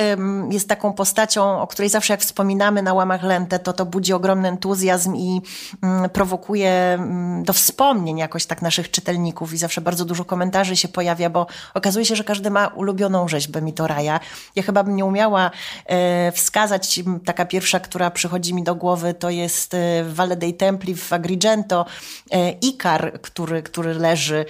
jest 0.50 0.68
taką 0.68 0.92
postacią, 0.92 1.60
o 1.60 1.66
której 1.66 1.88
zawsze 1.88 2.12
jak 2.12 2.20
wspominamy 2.20 2.82
na 2.82 2.94
łamach 2.94 3.22
Lentę, 3.22 3.58
to 3.58 3.72
to 3.72 3.86
budzi 3.86 4.12
ogromny 4.12 4.48
entuzjazm 4.48 5.16
i 5.16 5.40
ym, 5.84 6.10
prowokuje 6.10 6.98
ym, 7.00 7.44
do 7.44 7.52
wspomnień 7.52 8.18
jakoś 8.18 8.46
tak 8.46 8.62
naszych 8.62 8.90
czytelników 8.90 9.52
i 9.52 9.58
zawsze 9.58 9.80
bardzo 9.80 10.04
dużo 10.04 10.24
komentarzy 10.24 10.76
się 10.76 10.88
pojawia, 10.88 11.30
bo 11.30 11.46
okazuje 11.74 12.04
się, 12.04 12.16
że 12.16 12.24
każdy 12.24 12.50
ma 12.50 12.66
ulubioną 12.66 13.28
rzeźbę 13.28 13.62
Mitoraja. 13.62 14.20
Ja 14.56 14.62
chyba 14.62 14.84
bym 14.84 14.96
nie 14.96 15.04
umiała 15.04 15.50
e, 15.86 16.32
wskazać 16.32 17.00
taka 17.24 17.44
pierwsza, 17.44 17.80
która 17.80 17.97
która 17.98 18.10
przychodzi 18.10 18.54
mi 18.54 18.62
do 18.62 18.74
głowy, 18.74 19.14
to 19.14 19.30
jest 19.30 19.74
e, 19.74 20.04
Valle 20.04 20.36
dei 20.36 20.54
Templi 20.54 20.94
w 20.94 21.12
Agrigento, 21.12 21.86
e, 22.30 22.50
Ikar, 22.50 23.20
który, 23.20 23.62
który 23.62 23.94
leży 23.94 24.44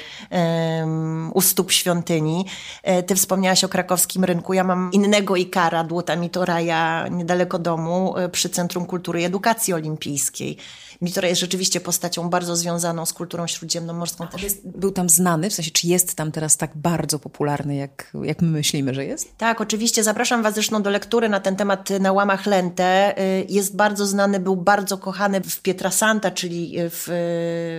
u 1.35 1.41
stóp 1.41 1.73
świątyni. 1.73 2.45
E, 2.83 3.03
ty 3.03 3.15
wspomniałaś 3.15 3.65
o 3.65 3.69
krakowskim 3.69 4.25
rynku. 4.25 4.53
Ja 4.53 4.65
mam 4.65 4.91
innego 4.93 5.37
Ikara, 5.37 5.85
Dłuta 5.85 6.17
Mitoraja, 6.17 7.09
niedaleko 7.09 7.59
domu, 7.59 8.15
przy 8.33 8.49
Centrum 8.49 8.87
Kultury 8.87 9.21
i 9.21 9.25
Edukacji 9.25 9.75
Olimpijskiej. 9.75 10.57
Mitora 11.01 11.29
jest 11.29 11.41
rzeczywiście 11.41 11.81
postacią 11.81 12.31
bardzo 12.31 12.57
związaną 12.57 13.07
z 13.07 13.13
kulturą 13.13 13.47
śródziemnomorską. 13.47 14.27
A 14.33 14.41
jest, 14.41 14.69
był 14.69 14.91
tam 14.91 15.09
znany, 15.09 15.51
w 15.51 15.55
sensie 15.55 15.71
czy 15.71 15.87
jest 15.87 16.15
tam 16.15 16.33
teraz 16.33 16.57
tak 16.57 16.71
bardzo 16.75 17.19
popularny, 17.19 17.77
jak, 17.77 18.13
jak 18.23 18.43
my 18.43 18.49
myślimy, 18.49 18.95
że 18.95 19.05
jest? 19.05 19.37
Tak, 19.37 19.61
oczywiście. 19.61 20.03
Zapraszam 20.03 20.43
Was 20.43 20.55
zresztą 20.55 20.83
do 20.83 20.91
lektury 20.91 21.29
na 21.29 21.41
ten 21.41 21.57
temat 21.57 21.91
na 21.91 22.13
łamach 22.13 22.47
Lente. 22.47 23.15
Y, 23.19 23.47
jest 23.49 23.77
bardzo 23.77 24.07
znany, 24.07 24.41
był 24.41 24.57
bardzo 24.57 24.99
kochany 24.99 25.41
w 25.41 25.63
Pietrasanta, 25.63 26.31
czyli 26.31 26.75
w, 26.77 27.05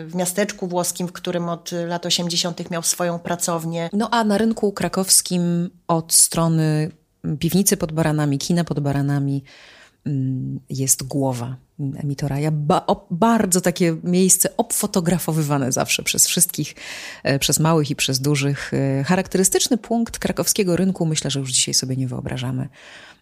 w 0.10 0.16
miasteczku 0.16 0.68
włoskim, 0.68 1.08
w 1.08 1.12
którym 1.12 1.50
od 1.50 1.72
lat 1.72 2.06
80. 2.06 2.72
miał 2.72 2.84
swoją 2.84 3.20
pracownię. 3.20 3.90
No 3.94 4.10
a 4.12 4.24
na 4.24 4.38
rynku 4.38 4.72
krakowskim 4.72 5.70
od 5.88 6.14
strony 6.14 6.92
piwnicy 7.40 7.78
pod 7.78 7.92
baranami, 7.92 8.38
kina 8.38 8.64
pod 8.64 8.80
baranami, 8.80 9.44
jest 10.70 11.04
głowa 11.04 11.56
Emitora. 11.80 12.38
Ba 12.52 12.86
bardzo 13.12 13.62
takie 13.62 13.98
miejsce 14.04 14.58
obfotografowywane 14.58 15.72
zawsze 15.72 16.04
przez 16.04 16.28
wszystkich, 16.28 16.76
e, 17.24 17.40
przez 17.40 17.60
małych 17.60 17.92
i 17.92 17.96
przez 17.96 18.20
dużych. 18.20 18.72
E, 18.74 19.04
charakterystyczny 19.04 19.78
punkt 19.78 20.20
krakowskiego 20.20 20.76
rynku, 20.76 21.06
myślę, 21.06 21.32
że 21.32 21.40
już 21.40 21.52
dzisiaj 21.52 21.74
sobie 21.74 21.96
nie 21.96 22.08
wyobrażamy 22.08 22.70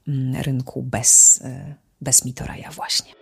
mm, 0.07 0.41
rynku 0.41 0.83
bez, 0.83 1.41
e, 1.43 1.75
bez 2.01 2.25
Mitoraja 2.25 2.71
właśnie 2.71 3.13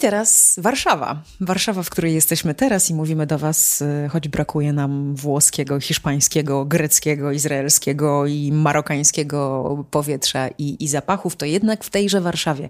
teraz 0.00 0.56
Warszawa. 0.62 1.22
Warszawa, 1.40 1.82
w 1.82 1.90
której 1.90 2.14
jesteśmy 2.14 2.54
teraz 2.54 2.90
i 2.90 2.94
mówimy 2.94 3.26
do 3.26 3.38
Was, 3.38 3.80
y, 3.80 4.08
choć 4.08 4.28
brakuje 4.28 4.72
nam 4.72 5.14
włoskiego, 5.16 5.80
hiszpańskiego, 5.80 6.64
greckiego, 6.64 7.32
izraelskiego 7.32 8.26
i 8.26 8.52
marokańskiego 8.52 9.84
powietrza 9.90 10.48
i, 10.48 10.84
i 10.84 10.88
zapachów, 10.88 11.36
to 11.36 11.46
jednak 11.46 11.84
w 11.84 11.90
tejże 11.90 12.20
Warszawie 12.20 12.68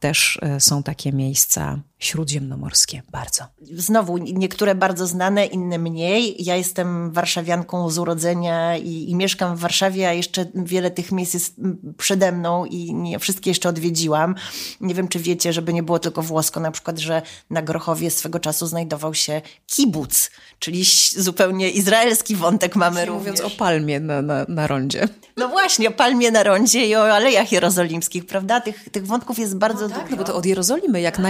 też 0.00 0.40
y, 0.56 0.60
są 0.60 0.82
takie 0.82 1.12
miejsca 1.12 1.78
śródziemnomorskie. 1.98 3.02
Bardzo. 3.10 3.44
Znowu, 3.60 4.18
niektóre 4.18 4.74
bardzo 4.74 5.06
znane, 5.06 5.46
inne 5.46 5.78
mniej. 5.78 6.44
Ja 6.44 6.56
jestem 6.56 7.12
warszawianką 7.12 7.90
z 7.90 7.98
urodzenia 7.98 8.76
i, 8.76 9.10
i, 9.10 9.14
mieszkam 9.14 9.56
w 9.56 9.60
Warszawie, 9.60 10.08
a 10.08 10.12
jeszcze 10.12 10.46
wiele 10.54 10.90
tych 10.90 11.12
miejsc 11.12 11.34
jest 11.34 11.54
przede 11.96 12.32
mną 12.32 12.64
i 12.64 12.94
nie 12.94 13.18
wszystkie 13.18 13.50
jeszcze 13.50 13.68
odwiedziłam. 13.68 14.34
Nie 14.80 14.94
wiem, 14.94 15.08
czy 15.08 15.18
wiecie, 15.18 15.52
żeby 15.52 15.72
nie 15.72 15.82
było 15.82 15.98
tylko 15.98 16.22
włosko, 16.22 16.60
na 16.60 16.70
przykład, 16.70 16.98
że 16.98 17.22
na 17.50 17.62
Grochowie 17.62 18.10
swego 18.10 18.40
czasu 18.40 18.66
znajdował 18.66 19.14
się 19.14 19.42
kibuc, 19.66 20.30
czyli 20.58 20.84
zupełnie 21.16 21.70
izraelski 21.70 22.36
wątek 22.36 22.76
mamy 22.76 23.06
również. 23.06 23.32
Mówiąc 23.32 23.52
o 23.54 23.56
palmie 23.58 24.00
na, 24.00 24.22
na, 24.22 24.46
na 24.48 24.66
rondzie. 24.66 25.08
No 25.36 25.48
właśnie, 25.48 25.88
o 25.88 25.92
palmie 25.92 26.30
na 26.30 26.42
rondzie 26.42 26.86
i 26.86 26.96
o 26.96 27.14
alejach 27.14 27.52
jerozolimskich, 27.52 28.26
prawda? 28.26 28.60
Tych, 28.60 28.88
tych 28.88 29.06
wątków 29.06 29.38
jest 29.38 29.56
bardzo 29.56 29.88
no 29.88 29.94
tak, 29.94 30.04
dużo. 30.04 30.16
No 30.16 30.16
bo 30.16 30.24
to 30.24 30.36
od 30.36 30.46
Jerozolimy 30.46 31.00
jak 31.00 31.16
tak. 31.16 31.22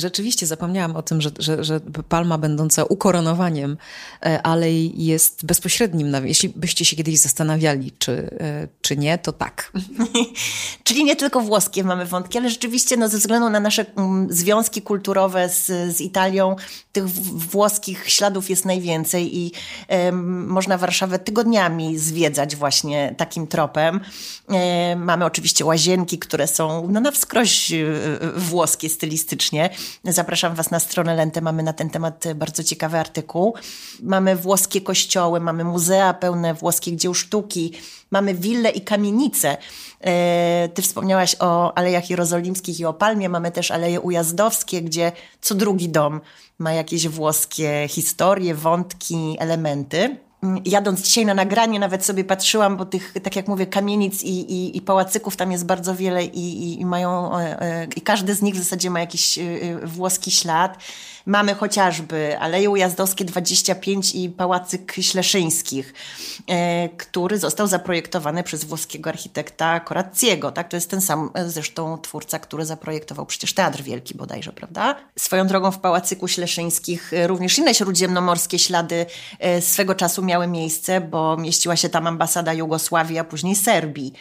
Rzeczywiście 0.00 0.46
zapomniałam 0.46 0.96
o 0.96 1.02
tym, 1.02 1.20
że, 1.20 1.30
że, 1.38 1.64
że 1.64 1.80
palma 2.08 2.38
będąca 2.38 2.84
ukoronowaniem 2.84 3.76
e, 4.22 4.42
alej 4.42 5.04
jest 5.04 5.46
bezpośrednim. 5.46 6.26
Jeśli 6.26 6.48
byście 6.48 6.84
się 6.84 6.96
kiedyś 6.96 7.18
zastanawiali, 7.18 7.92
czy, 7.98 8.12
e, 8.40 8.68
czy 8.80 8.96
nie, 8.96 9.18
to 9.18 9.32
tak. 9.32 9.72
Czyli 10.84 11.04
nie 11.04 11.16
tylko 11.16 11.40
włoskie 11.40 11.84
mamy 11.84 12.06
wątki, 12.06 12.38
ale 12.38 12.50
rzeczywiście 12.50 12.96
no, 12.96 13.08
ze 13.08 13.18
względu 13.18 13.50
na 13.50 13.60
nasze 13.60 13.86
mm, 13.96 14.32
związki 14.32 14.82
kulturowe 14.82 15.48
z, 15.48 15.66
z 15.96 16.00
Italią, 16.00 16.56
tych 16.92 17.08
włoskich 17.08 18.10
śladów 18.10 18.50
jest 18.50 18.64
najwięcej 18.64 19.38
i 19.38 19.52
można 20.46 20.78
Warszawę 20.78 21.18
tygodniami 21.18 21.98
zwiedzać 21.98 22.56
właśnie 22.56 23.14
takim 23.16 23.46
tropem. 23.46 24.00
E, 24.48 24.96
mamy 24.96 25.24
oczywiście 25.24 25.64
łazienki, 25.64 26.18
które 26.18 26.46
są 26.46 26.88
no, 26.90 27.00
na 27.00 27.10
wskroś 27.10 27.72
włoskie 28.36 28.88
stylistycznie. 28.88 29.70
Zapraszam 30.04 30.54
Was 30.54 30.70
na 30.70 30.80
stronę 30.80 31.14
Lente, 31.14 31.40
mamy 31.40 31.62
na 31.62 31.72
ten 31.72 31.90
temat 31.90 32.24
bardzo 32.34 32.64
ciekawy 32.64 32.98
artykuł. 32.98 33.54
Mamy 34.02 34.36
włoskie 34.36 34.80
kościoły, 34.80 35.40
mamy 35.40 35.64
muzea 35.64 36.14
pełne 36.14 36.54
włoskich 36.54 36.96
dzieł 36.96 37.14
sztuki, 37.14 37.72
mamy 38.10 38.34
wille 38.34 38.70
i 38.70 38.80
kamienice. 38.80 39.56
E, 40.00 40.68
ty 40.74 40.82
wspomniałaś 40.82 41.36
o 41.38 41.78
Alejach 41.78 42.10
Jerozolimskich 42.10 42.80
i 42.80 42.84
o 42.84 42.92
Palmie, 42.92 43.28
mamy 43.28 43.50
też 43.50 43.70
Aleje 43.70 44.00
Ujazdowskie, 44.00 44.82
gdzie 44.82 45.12
co 45.40 45.54
drugi 45.54 45.88
dom 45.88 46.20
ma 46.58 46.72
jakieś 46.72 47.08
włoskie 47.08 47.86
historie, 47.88 48.54
wątki, 48.54 49.36
elementy. 49.38 50.16
Jadąc 50.64 51.02
dzisiaj 51.02 51.26
na 51.26 51.34
nagranie, 51.34 51.78
nawet 51.78 52.04
sobie 52.04 52.24
patrzyłam, 52.24 52.76
bo 52.76 52.86
tych, 52.86 53.14
tak 53.22 53.36
jak 53.36 53.48
mówię, 53.48 53.66
kamienic 53.66 54.22
i, 54.22 54.28
i, 54.28 54.76
i 54.76 54.80
pałacyków 54.80 55.36
tam 55.36 55.52
jest 55.52 55.66
bardzo 55.66 55.94
wiele 55.94 56.24
i, 56.24 56.62
i, 56.62 56.80
i 56.80 56.86
mają, 56.86 57.38
e, 57.38 57.62
e, 57.62 57.86
i 57.96 58.00
każdy 58.00 58.34
z 58.34 58.42
nich 58.42 58.54
w 58.54 58.58
zasadzie 58.58 58.90
ma 58.90 59.00
jakiś 59.00 59.38
włoski 59.84 60.30
ślad. 60.30 60.78
Mamy 61.30 61.54
chociażby 61.54 62.38
Aleje 62.38 62.70
Ujazdowskie 62.70 63.24
25 63.24 64.14
i 64.14 64.28
Pałacyk 64.28 64.94
Śleszyńskich, 65.00 65.94
e, 66.48 66.88
który 66.88 67.38
został 67.38 67.66
zaprojektowany 67.66 68.42
przez 68.42 68.64
włoskiego 68.64 69.10
architekta 69.10 69.80
Corazziego. 69.80 70.52
Tak? 70.52 70.68
To 70.68 70.76
jest 70.76 70.90
ten 70.90 71.00
sam 71.00 71.30
e, 71.34 71.50
zresztą 71.50 71.98
twórca, 71.98 72.38
który 72.38 72.64
zaprojektował 72.64 73.26
przecież 73.26 73.54
Teatr 73.54 73.82
Wielki 73.82 74.14
bodajże, 74.14 74.52
prawda? 74.52 74.96
Swoją 75.18 75.46
drogą 75.46 75.70
w 75.70 75.78
Pałacyku 75.78 76.28
Śleszyńskich 76.28 77.12
e, 77.12 77.26
również 77.26 77.58
inne 77.58 77.74
śródziemnomorskie 77.74 78.58
ślady 78.58 79.06
swego 79.60 79.94
czasu 79.94 80.22
miały 80.22 80.46
miejsce, 80.46 81.00
bo 81.00 81.36
mieściła 81.36 81.76
się 81.76 81.88
tam 81.88 82.06
ambasada 82.06 82.52
Jugosławii, 82.52 83.18
a 83.18 83.24
później 83.24 83.56
Serbii. 83.56 84.12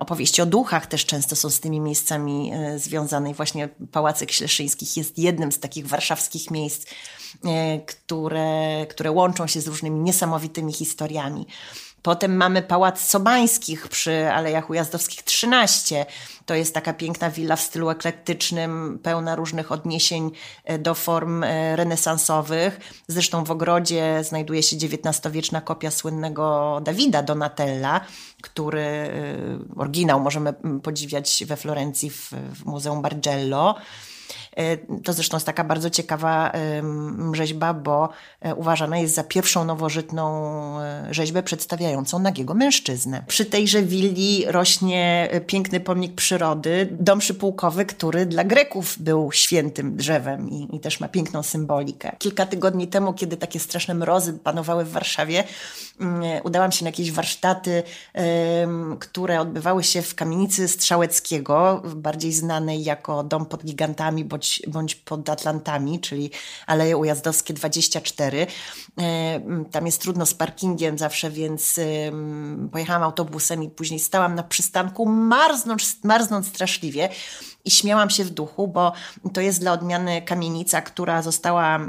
Opowieści 0.00 0.42
o 0.42 0.46
duchach 0.46 0.86
też 0.86 1.06
często 1.06 1.36
są 1.36 1.50
z 1.50 1.60
tymi 1.60 1.80
miejscami 1.80 2.52
e, 2.54 2.78
związane 2.78 3.34
właśnie 3.34 3.68
Pałacyk 3.92 4.32
Śleszyńskich 4.32 4.96
jest 4.96 5.18
jednym 5.18 5.52
z 5.52 5.60
takich 5.60 5.86
warszawskich 5.86 6.50
miejsc, 6.50 6.86
e, 7.44 7.78
które, 7.78 8.86
które 8.86 9.10
łączą 9.10 9.46
się 9.46 9.60
z 9.60 9.66
różnymi 9.66 10.00
niesamowitymi 10.00 10.72
historiami. 10.72 11.46
Potem 12.04 12.36
mamy 12.36 12.62
Pałac 12.62 13.00
Sobańskich 13.00 13.88
przy 13.88 14.32
Alejach 14.32 14.70
Ujazdowskich 14.70 15.22
13. 15.22 16.06
To 16.46 16.54
jest 16.54 16.74
taka 16.74 16.92
piękna 16.92 17.30
willa 17.30 17.56
w 17.56 17.60
stylu 17.60 17.90
eklektycznym, 17.90 18.98
pełna 19.02 19.36
różnych 19.36 19.72
odniesień 19.72 20.30
e, 20.64 20.78
do 20.78 20.94
form 20.94 21.44
e, 21.44 21.76
renesansowych. 21.76 22.80
Zresztą 23.08 23.44
w 23.44 23.50
ogrodzie 23.50 24.24
znajduje 24.24 24.62
się 24.62 24.76
XIX-wieczna 24.76 25.60
kopia 25.60 25.90
słynnego 25.90 26.80
Dawida 26.84 27.22
Donatella, 27.22 28.00
który 28.42 28.82
e, 28.82 29.10
oryginał 29.76 30.20
możemy 30.20 30.54
podziwiać 30.82 31.44
we 31.46 31.56
Florencji 31.56 32.10
w, 32.10 32.30
w 32.32 32.64
Muzeum 32.64 33.02
Bargello. 33.02 33.74
E, 34.56 34.76
to 34.76 35.12
zresztą 35.12 35.36
jest 35.36 35.46
taka 35.46 35.64
bardzo 35.64 35.90
ciekawa 35.90 36.52
rzeźba, 37.32 37.74
bo 37.74 38.08
e, 38.40 38.54
uważana 38.54 38.98
jest 38.98 39.14
za 39.14 39.24
pierwszą 39.24 39.64
nowożytną 39.64 40.44
e, 40.80 41.06
rzeźbę 41.10 41.42
przedstawiającą 41.42 42.18
nagiego 42.18 42.54
mężczyznę. 42.54 43.24
Przy 43.26 43.44
tejże 43.44 43.82
willi 43.82 44.44
rośnie 44.46 45.28
piękny 45.46 45.80
pomnik 45.80 46.14
przyrody, 46.14 46.88
dom 47.00 47.18
przypułkowy, 47.18 47.84
który 47.84 48.26
dla 48.26 48.44
Greków 48.44 48.96
był 48.98 49.32
świętym 49.32 49.96
drzewem 49.96 50.50
i, 50.50 50.76
i 50.76 50.80
też 50.80 51.00
ma 51.00 51.08
piękną 51.08 51.42
symbolikę. 51.42 52.16
Kilka 52.18 52.46
tygodni 52.46 52.88
temu, 52.88 53.12
kiedy 53.12 53.36
takie 53.36 53.60
straszne 53.60 53.94
mrozy 53.94 54.32
panowały 54.32 54.84
w 54.84 54.90
Warszawie, 54.90 55.44
mm, 56.00 56.22
udałam 56.44 56.72
się 56.72 56.84
na 56.84 56.88
jakieś 56.88 57.12
warsztaty, 57.12 57.82
które 58.98 59.40
odbywały 59.40 59.84
się 59.84 60.02
w 60.02 60.14
kamienicy 60.14 60.68
Strzałeckiego, 60.68 61.82
bardziej 61.96 62.32
znanej 62.32 62.84
jako 62.84 63.22
dom 63.22 63.46
pod 63.46 63.64
gigantami, 63.64 64.24
bądź 64.24 64.43
bądź, 64.44 64.62
bądź 64.68 64.94
pod 64.94 65.28
Atlantami, 65.28 66.00
czyli 66.00 66.30
Aleje 66.66 66.96
Ujazdowskie 66.96 67.54
24. 67.54 68.46
E, 69.00 69.40
tam 69.70 69.86
jest 69.86 70.00
trudno 70.00 70.26
z 70.26 70.34
parkingiem 70.34 70.98
zawsze, 70.98 71.30
więc 71.30 71.80
pojechałam 72.72 73.02
autobusem 73.02 73.62
i 73.62 73.68
później 73.68 74.00
stałam 74.00 74.34
na 74.34 74.42
przystanku, 74.42 75.06
marznąc, 75.06 76.04
marznąc 76.04 76.48
straszliwie 76.48 77.08
i 77.64 77.70
śmiałam 77.70 78.10
się 78.10 78.24
w 78.24 78.30
duchu, 78.30 78.68
bo 78.68 78.92
to 79.32 79.40
jest 79.40 79.60
dla 79.60 79.72
odmiany 79.72 80.22
kamienica, 80.22 80.82
która 80.82 81.22
została 81.22 81.80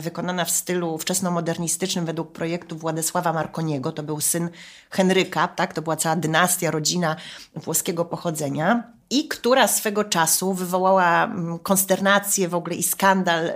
wykonana 0.00 0.44
w 0.44 0.50
stylu 0.50 0.98
wczesnomodernistycznym 0.98 2.06
według 2.06 2.32
projektu 2.32 2.76
Władysława 2.76 3.32
Marconiego. 3.32 3.92
To 3.92 4.02
był 4.02 4.20
syn 4.20 4.50
Henryka, 4.90 5.48
tak? 5.48 5.74
to 5.74 5.82
była 5.82 5.96
cała 5.96 6.16
dynastia, 6.16 6.70
rodzina 6.70 7.16
włoskiego 7.56 8.04
pochodzenia 8.04 8.92
i 9.12 9.28
która 9.28 9.68
swego 9.68 10.04
czasu 10.04 10.52
wywołała 10.52 11.24
mm, 11.24 11.58
konsternację 11.58 12.48
w 12.48 12.54
ogóle 12.54 12.76
i 12.76 12.82
skandal 12.82 13.52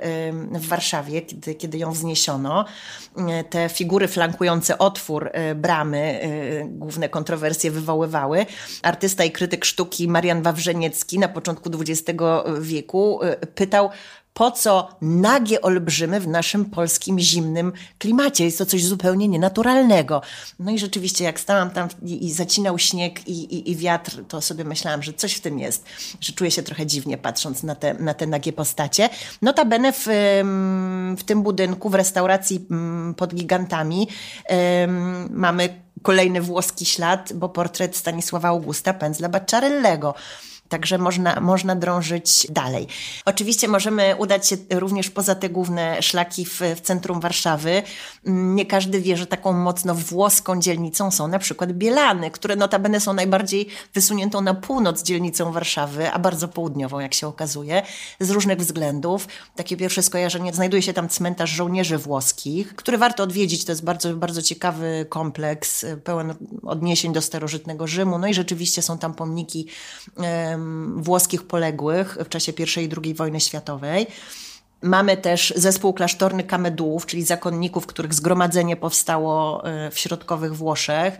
w 0.53 0.69
Warszawie, 0.69 1.23
kiedy, 1.23 1.55
kiedy 1.55 1.79
ją 1.79 1.93
wzniesiono. 1.93 2.65
E, 3.17 3.45
te 3.45 3.69
figury 3.69 4.09
flankujące 4.09 4.79
otwór 4.79 5.31
e, 5.33 5.55
bramy 5.55 6.21
e, 6.23 6.65
główne 6.65 7.09
kontrowersje 7.09 7.71
wywoływały. 7.71 8.47
Artysta 8.83 9.25
i 9.25 9.31
krytyk 9.31 9.65
sztuki 9.65 10.09
Marian 10.09 10.43
Wawrzeniecki 10.43 11.19
na 11.19 11.29
początku 11.29 11.71
XX 11.81 12.19
wieku 12.61 13.21
pytał, 13.55 13.91
po 14.37 14.51
co 14.51 14.89
nagie 15.01 15.63
olbrzymy 15.63 16.21
w 16.21 16.29
naszym 16.29 16.65
polskim 16.65 17.19
zimnym 17.19 17.73
klimacie. 17.99 18.45
Jest 18.45 18.59
to 18.59 18.67
coś 18.67 18.85
zupełnie 18.85 19.29
nienaturalnego. 19.29 20.23
No 20.59 20.71
i 20.71 20.79
rzeczywiście, 20.79 21.25
jak 21.25 21.41
stałam 21.41 21.71
tam 21.71 21.89
i, 22.03 22.27
i 22.27 22.33
zacinał 22.33 22.79
śnieg 22.79 23.29
i, 23.29 23.33
i, 23.33 23.71
i, 23.71 23.77
wiatr, 23.77 24.25
to 24.29 24.41
sobie 24.41 24.65
myślałam, 24.65 25.03
że 25.03 25.13
coś 25.13 25.35
w 25.35 25.41
tym 25.41 25.59
jest, 25.59 25.85
że 26.21 26.33
czuję 26.33 26.51
się 26.51 26.63
trochę 26.63 26.87
dziwnie 26.87 27.19
patrząc 27.19 27.63
na 27.63 27.75
te, 27.75 27.95
na 27.95 28.15
te 28.15 28.27
nagie 28.27 28.53
postacie. 28.53 29.09
Notabene 29.43 29.93
w, 29.93 30.07
w 31.19 31.25
tym 31.25 31.43
budynku, 31.43 31.91
w 31.91 31.95
restauracji 31.95 32.67
mm, 32.71 33.15
pod 33.15 33.35
gigantami 33.35 34.09
mamy 35.31 35.83
kolejny 36.03 36.41
włoski 36.41 36.87
ślad, 36.87 37.33
bo 37.33 37.49
portret 37.49 37.97
Stanisława 37.97 38.49
Augusta 38.49 38.95
Pędzla 38.95 39.29
Bacciarellego. 39.29 40.15
Także 40.69 40.99
można, 40.99 41.41
można 41.41 41.77
drążyć 41.77 42.47
dalej. 42.51 42.87
Oczywiście 43.25 43.69
możemy 43.69 44.17
udać 44.17 44.49
się 44.49 44.57
również 44.71 45.11
poza 45.11 45.35
te 45.35 45.49
główne 45.49 46.03
szlaki 46.03 46.45
w, 46.45 46.61
w 46.77 46.81
centrum 46.81 47.21
Warszawy. 47.21 47.83
Nie 48.25 48.67
każdy 48.67 49.01
wie, 49.01 49.17
że 49.17 49.27
taką 49.27 49.53
mocno 49.53 49.95
włoską 49.95 50.61
dzielnicą 50.61 51.11
są 51.11 51.29
na 51.29 51.39
przykład 51.39 51.73
Bielany, 51.73 52.31
które 52.31 52.57
notabene 52.57 53.01
są 53.01 53.13
najbardziej 53.13 53.69
wysuniętą 53.95 54.41
na 54.41 54.55
północ 54.55 55.03
dzielnicą 55.03 55.53
Warszawy, 55.53 56.11
a 56.13 56.19
bardzo 56.19 56.49
południową, 56.49 57.01
jak 57.01 57.15
się 57.15 57.27
okazuje, 57.27 57.83
z 58.21 58.31
różnych 58.31 58.59
względów. 58.59 59.29
Takie 59.57 59.77
pierwsze 59.77 60.03
skojarzenie, 60.03 60.55
znajduje 60.55 60.83
się 60.83 60.93
tam 60.93 61.09
cmentarz 61.09 61.51
żołnierzy 61.51 61.99
włoskich, 61.99 62.77
który 62.77 62.99
warto 62.99 63.23
odwiedzić. 63.23 63.65
To 63.65 63.73
jest 63.73 63.85
bardzo, 63.85 64.17
bardzo 64.17 64.43
ciekawy 64.43 65.07
kompleks, 65.09 65.87
pełen 66.05 66.35
odniesień 66.63 67.13
do 67.13 67.23
starożytnego 67.23 67.87
Rzymu. 67.87 68.19
No 68.19 68.27
i 68.27 68.35
rzeczywiście 68.35 68.83
są 68.83 68.99
tam 68.99 69.15
pomniki 69.15 69.67
włoskich 70.97 71.47
poległych 71.47 72.19
w 72.25 72.29
czasie 72.29 72.53
I 72.53 72.85
i 72.85 72.89
II 73.05 73.15
wojny 73.15 73.41
światowej. 73.41 74.07
Mamy 74.83 75.17
też 75.17 75.53
zespół 75.57 75.93
klasztorny 75.93 76.45
kamedułów, 76.45 77.07
czyli 77.07 77.23
zakonników, 77.25 77.87
których 77.87 78.15
zgromadzenie 78.15 78.77
powstało 78.77 79.65
e, 79.65 79.91
w 79.91 79.99
środkowych 79.99 80.57
Włoszech. 80.57 81.19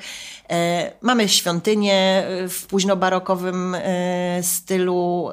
E, 0.51 0.93
mamy 1.01 1.29
świątynię 1.29 1.95
e, 1.95 2.49
w 2.49 2.67
późnobarokowym 2.67 3.77
stylu, 4.43 5.31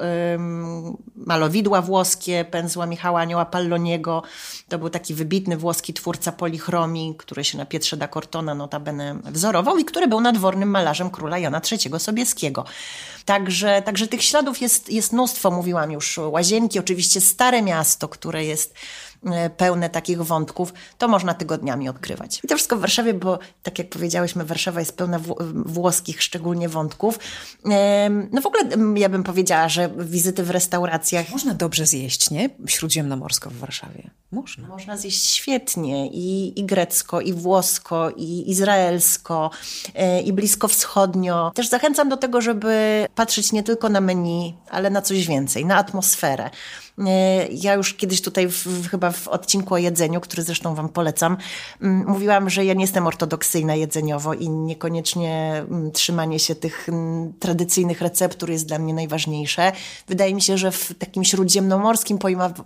malowidła 1.16 1.82
włoskie, 1.82 2.44
pędzła 2.50 2.86
Michała 2.86 3.20
Anioła 3.20 3.44
Palloniego. 3.44 4.22
To 4.68 4.78
był 4.78 4.90
taki 4.90 5.14
wybitny 5.14 5.56
włoski 5.56 5.94
twórca 5.94 6.32
polichromii, 6.32 7.14
który 7.18 7.44
się 7.44 7.58
na 7.58 7.66
Pietrze 7.66 7.96
da 7.96 8.08
Cortona 8.08 8.54
notabene 8.54 9.18
wzorował 9.24 9.78
i 9.78 9.84
który 9.84 10.08
był 10.08 10.20
nadwornym 10.20 10.70
malarzem 10.70 11.10
króla 11.10 11.38
Jana 11.38 11.60
III 11.72 12.00
Sobieskiego. 12.00 12.64
Także, 13.24 13.82
także 13.82 14.06
tych 14.06 14.22
śladów 14.22 14.60
jest, 14.60 14.92
jest 14.92 15.12
mnóstwo, 15.12 15.50
mówiłam 15.50 15.92
już. 15.92 16.18
Łazienki, 16.18 16.78
oczywiście 16.78 17.20
Stare 17.20 17.62
Miasto, 17.62 18.08
które 18.08 18.44
jest 18.44 18.74
e, 18.74 19.13
pełne 19.56 19.90
takich 19.90 20.22
wątków, 20.22 20.72
to 20.98 21.08
można 21.08 21.34
tygodniami 21.34 21.88
odkrywać. 21.88 22.40
I 22.44 22.48
to 22.48 22.54
wszystko 22.54 22.76
w 22.76 22.80
Warszawie, 22.80 23.14
bo 23.14 23.38
tak 23.62 23.78
jak 23.78 23.88
powiedziałyśmy, 23.88 24.44
Warszawa 24.44 24.80
jest 24.80 24.96
pełna 24.96 25.20
włoskich 25.66 26.22
szczególnie 26.22 26.68
wątków. 26.68 27.18
No 28.32 28.40
w 28.40 28.46
ogóle 28.46 28.62
ja 28.96 29.08
bym 29.08 29.22
powiedziała, 29.22 29.68
że 29.68 29.90
wizyty 29.98 30.42
w 30.42 30.50
restauracjach... 30.50 31.30
Można 31.30 31.54
dobrze 31.54 31.86
zjeść, 31.86 32.30
nie? 32.30 32.50
Śródziemnomorsko 32.66 33.50
w 33.50 33.56
Warszawie. 33.56 34.10
Można. 34.30 34.68
Można 34.68 34.96
zjeść 34.96 35.26
świetnie 35.26 36.06
i, 36.06 36.60
i 36.60 36.64
grecko, 36.64 37.20
i 37.20 37.32
włosko, 37.32 38.10
i 38.16 38.50
izraelsko, 38.50 39.50
e, 39.94 40.22
i 40.22 40.32
bliskowschodnio. 40.32 41.52
Też 41.54 41.68
zachęcam 41.68 42.08
do 42.08 42.16
tego, 42.16 42.40
żeby 42.40 43.06
patrzeć 43.14 43.52
nie 43.52 43.62
tylko 43.62 43.88
na 43.88 44.00
menu, 44.00 44.54
ale 44.70 44.90
na 44.90 45.02
coś 45.02 45.26
więcej, 45.26 45.66
na 45.66 45.76
atmosferę. 45.76 46.50
E, 46.98 47.46
ja 47.50 47.74
już 47.74 47.94
kiedyś 47.94 48.22
tutaj 48.22 48.48
w, 48.48 48.88
chyba 48.90 49.10
w 49.10 49.28
odcinku 49.28 49.74
o 49.74 49.78
jedzeniu, 49.78 50.20
który 50.20 50.42
zresztą 50.42 50.74
Wam 50.74 50.88
polecam, 50.88 51.36
mm, 51.82 52.06
mówiłam, 52.08 52.50
że 52.50 52.64
ja 52.64 52.74
nie 52.74 52.84
jestem 52.84 53.06
ortodoksyjna 53.06 53.74
jedzeniowo 53.74 54.34
i 54.34 54.48
niekoniecznie 54.48 55.64
mm, 55.68 55.92
trzymanie 55.92 56.38
się 56.38 56.54
tych 56.54 56.88
mm, 56.88 57.32
tradycyjnych 57.40 58.00
receptur 58.00 58.50
jest 58.50 58.66
dla 58.66 58.78
mnie 58.78 58.94
najważniejsze. 58.94 59.72
Wydaje 60.08 60.34
mi 60.34 60.42
się, 60.42 60.58
że 60.58 60.70
w 60.70 60.94
takim 60.98 61.24
śródziemnomorskim 61.24 62.18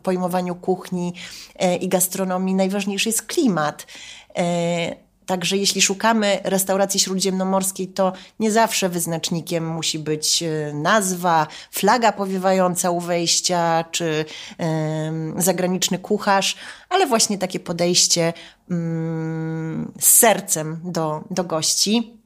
pojmowaniu 0.02 0.54
kuchni 0.54 1.14
e, 1.56 1.76
i 1.76 1.88
gastronomii 1.88 2.54
najważniejszy 2.54 3.08
jest 3.08 3.22
klimat. 3.22 3.86
Także 5.28 5.56
jeśli 5.56 5.82
szukamy 5.82 6.40
restauracji 6.44 7.00
śródziemnomorskiej, 7.00 7.88
to 7.88 8.12
nie 8.40 8.52
zawsze 8.52 8.88
wyznacznikiem 8.88 9.66
musi 9.66 9.98
być 9.98 10.42
e, 10.42 10.72
nazwa, 10.74 11.46
flaga 11.70 12.12
powiewająca 12.12 12.90
u 12.90 13.00
wejścia, 13.00 13.84
czy 13.90 14.24
zagraniczny 15.36 15.98
kucharz, 15.98 16.56
ale 16.88 17.06
właśnie 17.06 17.38
takie 17.38 17.60
podejście 17.60 18.32
mm, 18.70 19.92
z 20.00 20.06
sercem 20.06 20.80
do, 20.84 21.24
do 21.30 21.44
gości. 21.44 22.17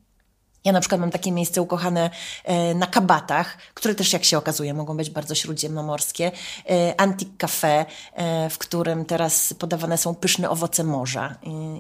Ja 0.65 0.73
na 0.73 0.81
przykład 0.81 1.01
mam 1.01 1.11
takie 1.11 1.33
miejsce 1.33 1.63
ukochane 1.63 2.11
e, 2.45 2.75
na 2.75 2.87
Kabatach, 2.87 3.57
które 3.75 3.95
też 3.95 4.13
jak 4.13 4.25
się 4.25 4.39
okazuje 4.39 4.75
mogą 4.75 4.97
być 4.97 5.11
bardzo 5.11 5.35
śródziemnomorskie. 5.35 6.31
E, 6.71 7.01
Antique 7.01 7.37
Cafe, 7.39 7.87
e, 8.15 8.51
w 8.51 8.59
którym 8.59 9.05
teraz 9.05 9.55
podawane 9.55 9.99
są 9.99 10.15
pyszne 10.15 10.51
owoce 10.51 10.85
morza 10.85 11.35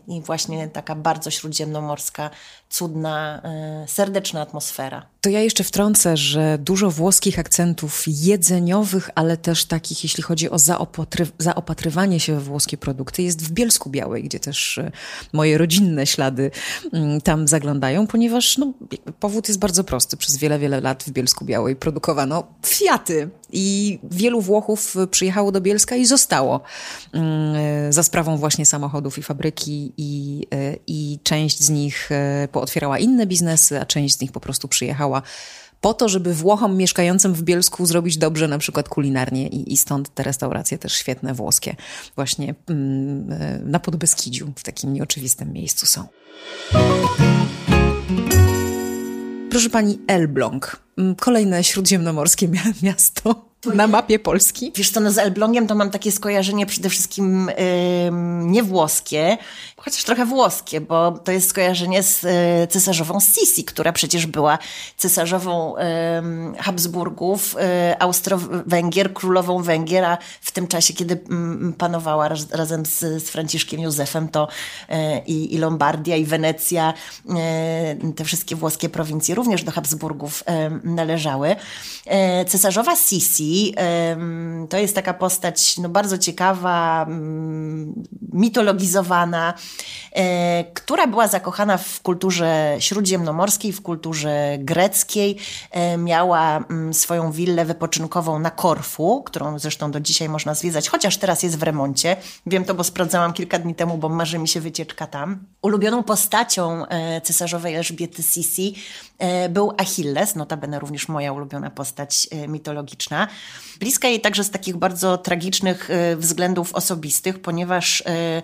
i 0.08 0.20
właśnie 0.20 0.68
taka 0.68 0.94
bardzo 0.94 1.30
śródziemnomorska, 1.30 2.30
cudna, 2.68 3.42
serdeczna 3.86 4.40
atmosfera. 4.40 5.11
To 5.22 5.30
ja 5.30 5.40
jeszcze 5.40 5.64
wtrącę, 5.64 6.16
że 6.16 6.58
dużo 6.58 6.90
włoskich 6.90 7.38
akcentów 7.38 8.02
jedzeniowych, 8.06 9.10
ale 9.14 9.36
też 9.36 9.64
takich, 9.64 10.04
jeśli 10.04 10.22
chodzi 10.22 10.50
o 10.50 10.58
zaopatry 10.58 11.26
zaopatrywanie 11.38 12.20
się 12.20 12.34
we 12.34 12.40
włoskie 12.40 12.76
produkty, 12.76 13.22
jest 13.22 13.42
w 13.42 13.52
Bielsku 13.52 13.90
Białej, 13.90 14.24
gdzie 14.24 14.40
też 14.40 14.80
moje 15.32 15.58
rodzinne 15.58 16.06
ślady 16.06 16.50
mm, 16.92 17.20
tam 17.20 17.48
zaglądają, 17.48 18.06
ponieważ 18.06 18.58
no, 18.58 18.72
powód 19.20 19.48
jest 19.48 19.60
bardzo 19.60 19.84
prosty. 19.84 20.16
Przez 20.16 20.36
wiele, 20.36 20.58
wiele 20.58 20.80
lat 20.80 21.04
w 21.04 21.10
Bielsku 21.10 21.44
Białej 21.44 21.76
produkowano 21.76 22.44
Fiaty 22.66 23.30
i 23.52 23.98
wielu 24.02 24.40
Włochów 24.40 24.96
przyjechało 25.10 25.52
do 25.52 25.60
Bielska 25.60 25.96
i 25.96 26.06
zostało 26.06 26.60
mm, 27.12 27.92
za 27.92 28.02
sprawą 28.02 28.36
właśnie 28.36 28.66
samochodów 28.66 29.18
i 29.18 29.22
fabryki 29.22 29.92
i, 29.96 30.42
e, 30.54 30.76
i 30.86 31.18
część 31.22 31.60
z 31.60 31.70
nich 31.70 32.12
e, 32.12 32.48
pootwierała 32.52 32.98
inne 32.98 33.26
biznesy, 33.26 33.80
a 33.80 33.86
część 33.86 34.16
z 34.16 34.20
nich 34.20 34.32
po 34.32 34.40
prostu 34.40 34.68
przyjechała 34.68 35.22
po 35.82 35.94
to, 35.94 36.08
żeby 36.08 36.34
Włochom 36.34 36.76
mieszkającym 36.76 37.34
w 37.34 37.42
Bielsku 37.42 37.86
zrobić 37.86 38.18
dobrze 38.18 38.48
na 38.48 38.58
przykład 38.58 38.88
kulinarnie 38.88 39.48
i, 39.48 39.72
i 39.72 39.76
stąd 39.76 40.14
te 40.14 40.22
restauracje 40.22 40.78
też 40.78 40.92
świetne 40.92 41.34
włoskie 41.34 41.76
właśnie 42.16 42.54
mm, 42.68 43.32
e, 43.32 43.58
na 43.58 43.80
Podbeskidziu 43.80 44.52
w 44.56 44.62
takim 44.62 44.92
nieoczywistym 44.92 45.52
miejscu 45.52 45.86
są. 45.86 46.08
Proszę 49.52 49.70
pani, 49.70 49.98
Elbląg. 50.06 50.76
Kolejne 51.20 51.64
śródziemnomorskie 51.64 52.48
miasto 52.82 53.44
na 53.74 53.86
mapie 53.86 54.18
Polski? 54.18 54.72
Wiesz 54.76 54.90
co, 54.90 55.00
no 55.00 55.12
z 55.12 55.18
Elblągiem 55.18 55.66
to 55.66 55.74
mam 55.74 55.90
takie 55.90 56.12
skojarzenie 56.12 56.66
przede 56.66 56.88
wszystkim 56.88 57.46
yy, 57.46 58.12
nie 58.46 58.62
włoskie, 58.62 59.38
chociaż 59.84 60.04
trochę 60.04 60.26
włoskie, 60.26 60.80
bo 60.80 61.10
to 61.10 61.32
jest 61.32 61.48
skojarzenie 61.48 62.02
z 62.02 62.22
yy, 62.22 62.30
cesarzową 62.66 63.20
Sisi, 63.20 63.64
która 63.64 63.92
przecież 63.92 64.26
była 64.26 64.58
cesarzową 64.96 65.74
Habsburgów, 66.58 67.54
yy, 67.88 67.98
Austro-Węgier, 67.98 69.12
królową 69.12 69.62
Węgier, 69.62 70.04
a 70.04 70.18
w 70.40 70.50
tym 70.50 70.66
czasie, 70.66 70.94
kiedy 70.94 71.24
panowała 71.78 72.28
raz, 72.28 72.50
razem 72.50 72.86
z, 72.86 73.30
Franciszkiem 73.30 73.80
Józefem, 73.80 74.28
to 74.28 74.48
yy, 74.88 74.96
i, 75.26 75.54
i 75.54 75.58
Lombardia, 75.58 76.16
i 76.16 76.24
Wenecja, 76.24 76.94
te 78.16 78.24
wszystkie 78.24 78.56
włoskie 78.56 78.88
prowincje 78.88 79.34
również 79.34 79.64
do 79.64 79.72
Habsburgów 79.72 80.44
należały. 80.84 81.56
Cesarzowa 82.48 82.96
Sisi 82.96 83.74
to 84.68 84.76
jest 84.76 84.94
taka 84.94 85.14
postać 85.14 85.78
no, 85.78 85.88
bardzo 85.88 86.18
ciekawa, 86.18 87.06
mitologizowana, 88.32 89.54
e, 89.54 89.71
która 90.74 91.06
była 91.06 91.28
zakochana 91.28 91.78
w 91.78 92.00
kulturze 92.00 92.76
śródziemnomorskiej, 92.78 93.72
w 93.72 93.82
kulturze 93.82 94.56
greckiej. 94.58 95.36
E, 95.70 95.96
miała 95.96 96.56
mm, 96.56 96.94
swoją 96.94 97.32
willę 97.32 97.64
wypoczynkową 97.64 98.38
na 98.38 98.50
Korfu, 98.50 99.22
którą 99.22 99.58
zresztą 99.58 99.90
do 99.90 100.00
dzisiaj 100.00 100.28
można 100.28 100.54
zwiedzać, 100.54 100.88
chociaż 100.88 101.16
teraz 101.16 101.42
jest 101.42 101.58
w 101.58 101.62
remoncie. 101.62 102.16
Wiem 102.46 102.64
to, 102.64 102.74
bo 102.74 102.84
sprawdzałam 102.84 103.32
kilka 103.32 103.58
dni 103.58 103.74
temu, 103.74 103.98
bo 103.98 104.08
marzy 104.08 104.38
mi 104.38 104.48
się 104.48 104.60
wycieczka 104.60 105.06
tam. 105.06 105.38
Ulubioną 105.62 106.02
postacią 106.02 106.86
e, 106.86 107.20
cesarzowej 107.20 107.74
Elżbiety 107.74 108.22
Sisi 108.22 108.74
był 109.50 109.72
Achilles, 109.78 110.34
notabene 110.34 110.78
również 110.78 111.08
moja 111.08 111.32
ulubiona 111.32 111.70
postać 111.70 112.28
mitologiczna. 112.48 113.28
Bliska 113.80 114.08
jej 114.08 114.20
także 114.20 114.44
z 114.44 114.50
takich 114.50 114.76
bardzo 114.76 115.18
tragicznych 115.18 115.90
e, 115.90 116.16
względów 116.16 116.74
osobistych, 116.74 117.42
ponieważ 117.42 118.02
e, 118.06 118.42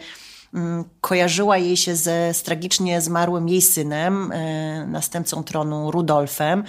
kojarzyła 1.01 1.59
jej 1.59 1.77
się 1.77 1.97
ze 1.97 2.35
z 2.35 2.43
tragicznie 2.43 3.01
zmarłym 3.01 3.49
jej 3.49 3.63
synem, 3.63 4.33
e, 4.33 4.87
następcą 4.87 5.45
tronu 5.45 5.91
Rudolfem. 5.91 6.65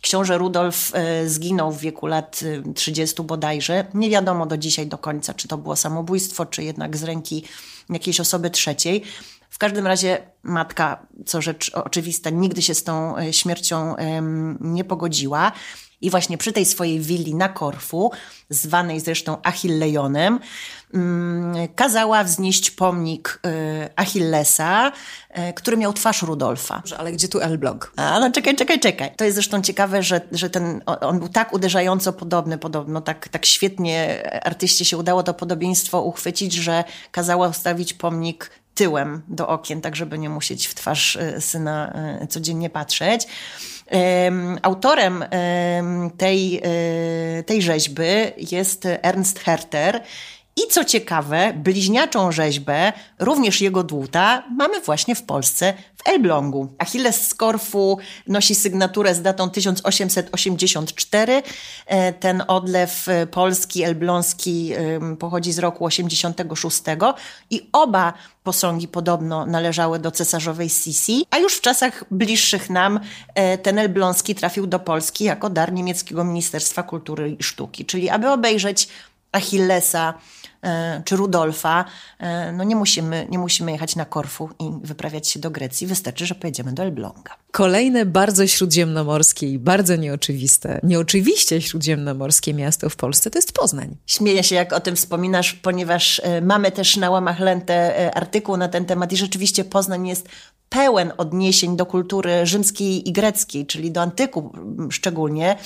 Książę 0.00 0.38
Rudolf 0.38 0.92
zginął 1.26 1.72
w 1.72 1.80
wieku 1.80 2.06
lat 2.06 2.40
30 2.74 3.22
bodajże. 3.22 3.86
Nie 3.94 4.10
wiadomo 4.10 4.46
do 4.46 4.56
dzisiaj 4.56 4.86
do 4.86 4.98
końca, 4.98 5.34
czy 5.34 5.48
to 5.48 5.58
było 5.58 5.76
samobójstwo, 5.76 6.46
czy 6.46 6.62
jednak 6.62 6.96
z 6.96 7.02
ręki 7.02 7.44
jakiejś 7.90 8.20
osoby 8.20 8.50
trzeciej. 8.50 9.02
W 9.54 9.58
każdym 9.58 9.86
razie 9.86 10.18
matka, 10.42 11.06
co 11.26 11.42
rzecz 11.42 11.70
oczywista, 11.74 12.30
nigdy 12.30 12.62
się 12.62 12.74
z 12.74 12.84
tą 12.84 13.14
śmiercią 13.30 13.94
nie 14.60 14.84
pogodziła. 14.84 15.52
I 16.00 16.10
właśnie 16.10 16.38
przy 16.38 16.52
tej 16.52 16.66
swojej 16.66 17.00
willi 17.00 17.34
na 17.34 17.48
Korfu, 17.48 18.12
zwanej 18.50 19.00
zresztą 19.00 19.36
Achillejonem, 19.42 20.40
mm, 20.94 21.68
kazała 21.74 22.24
wznieść 22.24 22.70
pomnik 22.70 23.40
y, 23.46 23.88
Achillesa, 23.96 24.92
y, 25.48 25.52
który 25.52 25.76
miał 25.76 25.92
twarz 25.92 26.22
Rudolfa. 26.22 26.82
Ale 26.98 27.12
gdzie 27.12 27.28
tu 27.28 27.40
Elbląg? 27.40 27.92
A 27.96 28.20
no 28.20 28.32
czekaj, 28.32 28.56
czekaj, 28.56 28.80
czekaj. 28.80 29.14
To 29.16 29.24
jest 29.24 29.34
zresztą 29.34 29.62
ciekawe, 29.62 30.02
że, 30.02 30.20
że 30.32 30.50
ten, 30.50 30.82
on 30.86 31.18
był 31.18 31.28
tak 31.28 31.52
uderzająco 31.52 32.12
podobny, 32.12 32.58
podobno 32.58 33.00
tak, 33.00 33.28
tak 33.28 33.46
świetnie 33.46 34.22
artyście 34.44 34.84
się 34.84 34.98
udało 34.98 35.22
to 35.22 35.34
podobieństwo 35.34 36.02
uchwycić, 36.02 36.52
że 36.52 36.84
kazała 37.10 37.48
ustawić 37.48 37.94
pomnik 37.94 38.50
tyłem 38.74 39.22
do 39.28 39.48
okien, 39.48 39.80
tak 39.80 39.96
żeby 39.96 40.18
nie 40.18 40.28
musieć 40.28 40.66
w 40.66 40.74
twarz 40.74 41.16
y, 41.16 41.40
syna 41.40 41.92
codziennie 42.28 42.70
patrzeć. 42.70 43.26
Autorem 44.62 45.24
tej, 46.18 46.56
e, 46.56 47.42
tej 47.42 47.62
rzeźby 47.62 48.02
jest 48.50 48.88
Ernst 49.02 49.38
Herter. 49.38 50.02
I 50.56 50.60
co 50.70 50.84
ciekawe, 50.84 51.52
bliźniaczą 51.56 52.32
rzeźbę, 52.32 52.92
również 53.18 53.60
jego 53.60 53.82
dłuta, 53.82 54.44
mamy 54.56 54.80
właśnie 54.80 55.14
w 55.14 55.22
Polsce 55.22 55.74
Elblągu. 56.04 56.74
Achilles 56.78 57.28
z 57.28 57.34
Korfu 57.34 57.98
nosi 58.26 58.54
sygnaturę 58.54 59.14
z 59.14 59.22
datą 59.22 59.50
1884. 59.50 61.42
E, 61.86 62.12
ten 62.12 62.42
odlew 62.48 63.08
e, 63.08 63.26
polski, 63.26 63.82
elbląski 63.82 64.72
pochodzi 65.18 65.52
z 65.52 65.58
roku 65.58 65.84
86 65.84 66.82
i 67.50 67.68
oba 67.72 68.12
posągi 68.42 68.88
podobno 68.88 69.46
należały 69.46 69.98
do 69.98 70.10
cesarzowej 70.10 70.68
Sisi, 70.68 71.26
a 71.30 71.38
już 71.38 71.54
w 71.56 71.60
czasach 71.60 72.04
bliższych 72.10 72.70
nam 72.70 73.00
e, 73.34 73.58
ten 73.58 73.78
elbląski 73.78 74.34
trafił 74.34 74.66
do 74.66 74.78
Polski 74.78 75.24
jako 75.24 75.50
dar 75.50 75.72
niemieckiego 75.72 76.24
Ministerstwa 76.24 76.82
Kultury 76.82 77.36
i 77.40 77.42
Sztuki, 77.42 77.84
czyli 77.84 78.10
aby 78.10 78.30
obejrzeć 78.30 78.88
Achillesa, 79.32 80.14
czy 81.04 81.16
Rudolfa, 81.16 81.84
e, 82.18 82.52
no 82.52 82.64
nie 82.64 82.76
musimy, 82.76 83.26
nie 83.30 83.38
musimy 83.38 83.72
jechać 83.72 83.96
na 83.96 84.04
Korfu 84.04 84.50
i 84.58 84.70
wyprawiać 84.82 85.28
się 85.28 85.40
do 85.40 85.50
Grecji. 85.50 85.86
Wystarczy, 85.86 86.26
że 86.26 86.34
pojedziemy 86.34 86.72
do 86.72 86.82
Elbląga. 86.82 87.36
Kolejne 87.50 88.06
bardzo 88.06 88.46
śródziemnomorskie 88.46 89.50
i 89.50 89.58
bardzo 89.58 89.96
nieoczywiste, 89.96 90.80
nieoczywiście 90.82 91.62
śródziemnomorskie 91.62 92.54
miasto 92.54 92.90
w 92.90 92.96
Polsce 92.96 93.30
to 93.30 93.38
jest 93.38 93.52
Poznań. 93.52 93.96
Śmieję 94.06 94.42
się, 94.42 94.54
jak 94.54 94.72
o 94.72 94.80
tym 94.80 94.96
wspominasz, 94.96 95.52
ponieważ 95.52 96.20
e, 96.24 96.40
mamy 96.40 96.72
też 96.72 96.96
na 96.96 97.10
łamach 97.10 97.40
Lentę 97.40 98.10
artykuł 98.14 98.56
na 98.56 98.68
ten 98.68 98.84
temat 98.84 99.12
i 99.12 99.16
rzeczywiście 99.16 99.64
Poznań 99.64 100.08
jest 100.08 100.28
pełen 100.74 101.12
odniesień 101.16 101.76
do 101.76 101.86
kultury 101.86 102.46
rzymskiej 102.46 103.08
i 103.08 103.12
greckiej, 103.12 103.66
czyli 103.66 103.90
do 103.90 104.02
antyku 104.02 104.52
szczególnie. 104.90 105.56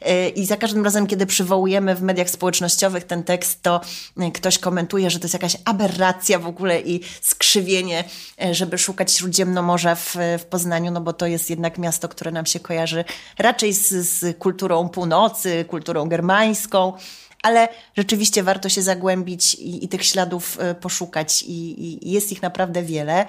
E, 0.00 0.28
I 0.28 0.46
za 0.46 0.56
każdym 0.56 0.84
razem, 0.84 1.06
kiedy 1.06 1.26
przywołujemy 1.26 1.94
w 1.94 2.02
mediach 2.02 2.30
społecznościowych 2.30 3.04
ten 3.04 3.22
tekst, 3.22 3.62
to 3.62 3.80
e, 4.18 4.30
ktoś 4.30 4.58
komentuje, 4.58 5.10
że 5.10 5.18
to 5.18 5.24
jest 5.24 5.34
jakaś 5.34 5.56
aberracja 5.64 6.38
w 6.38 6.46
ogóle 6.46 6.80
i 6.80 7.00
skrzywienie, 7.20 8.04
e, 8.42 8.54
żeby 8.54 8.78
szukać 8.78 9.12
Śródziemnomorza 9.12 9.94
w, 9.94 10.16
w 10.38 10.44
Poznaniu, 10.44 10.90
no 10.90 11.00
bo 11.00 11.12
to 11.12 11.26
jest 11.26 11.50
jednak 11.50 11.78
miasto, 11.78 12.08
które 12.08 12.30
nam 12.30 12.46
się 12.46 12.60
kojarzy 12.60 13.04
raczej 13.38 13.72
z, 13.72 13.88
z 13.88 14.38
kulturą 14.38 14.88
północy, 14.88 15.64
kulturą 15.68 16.08
germańską, 16.08 16.92
ale 17.42 17.68
rzeczywiście 17.96 18.42
warto 18.42 18.68
się 18.68 18.82
zagłębić 18.82 19.54
i, 19.54 19.84
i 19.84 19.88
tych 19.88 20.04
śladów 20.04 20.58
poszukać 20.80 21.42
i, 21.42 22.08
i 22.08 22.10
jest 22.10 22.32
ich 22.32 22.42
naprawdę 22.42 22.82
wiele. 22.82 23.26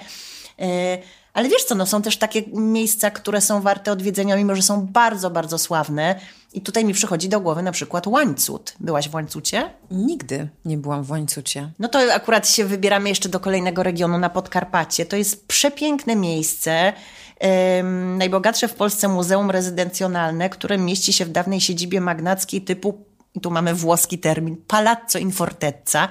Ale 1.33 1.49
wiesz 1.49 1.63
co, 1.63 1.75
no 1.75 1.85
są 1.85 2.01
też 2.01 2.17
takie 2.17 2.43
miejsca, 2.53 3.11
które 3.11 3.41
są 3.41 3.61
warte 3.61 3.91
odwiedzenia, 3.91 4.35
mimo 4.35 4.55
że 4.55 4.61
są 4.61 4.87
bardzo, 4.87 5.29
bardzo 5.29 5.57
sławne. 5.57 6.19
I 6.53 6.61
tutaj 6.61 6.85
mi 6.85 6.93
przychodzi 6.93 7.29
do 7.29 7.41
głowy 7.41 7.63
na 7.63 7.71
przykład 7.71 8.07
Łańcut. 8.07 8.73
Byłaś 8.79 9.09
w 9.09 9.13
Łańcucie? 9.13 9.69
Nigdy 9.91 10.47
nie 10.65 10.77
byłam 10.77 11.03
w 11.03 11.11
Łańcucie. 11.11 11.71
No 11.79 11.87
to 11.87 11.99
akurat 12.13 12.49
się 12.49 12.65
wybieramy 12.65 13.09
jeszcze 13.09 13.29
do 13.29 13.39
kolejnego 13.39 13.83
regionu 13.83 14.17
na 14.17 14.29
Podkarpacie. 14.29 15.05
To 15.05 15.15
jest 15.15 15.47
przepiękne 15.47 16.15
miejsce. 16.15 16.93
Um, 17.41 18.17
najbogatsze 18.17 18.67
w 18.67 18.73
Polsce 18.73 19.07
muzeum 19.07 19.51
rezydencjonalne, 19.51 20.49
które 20.49 20.77
mieści 20.77 21.13
się 21.13 21.25
w 21.25 21.29
dawnej 21.29 21.61
siedzibie 21.61 22.01
magnackiej 22.01 22.61
typu, 22.61 23.05
tu 23.41 23.51
mamy 23.51 23.75
włoski 23.75 24.19
termin, 24.19 24.57
Palazzo 24.67 25.19
in 25.19 25.31
Fortezza 25.31 26.09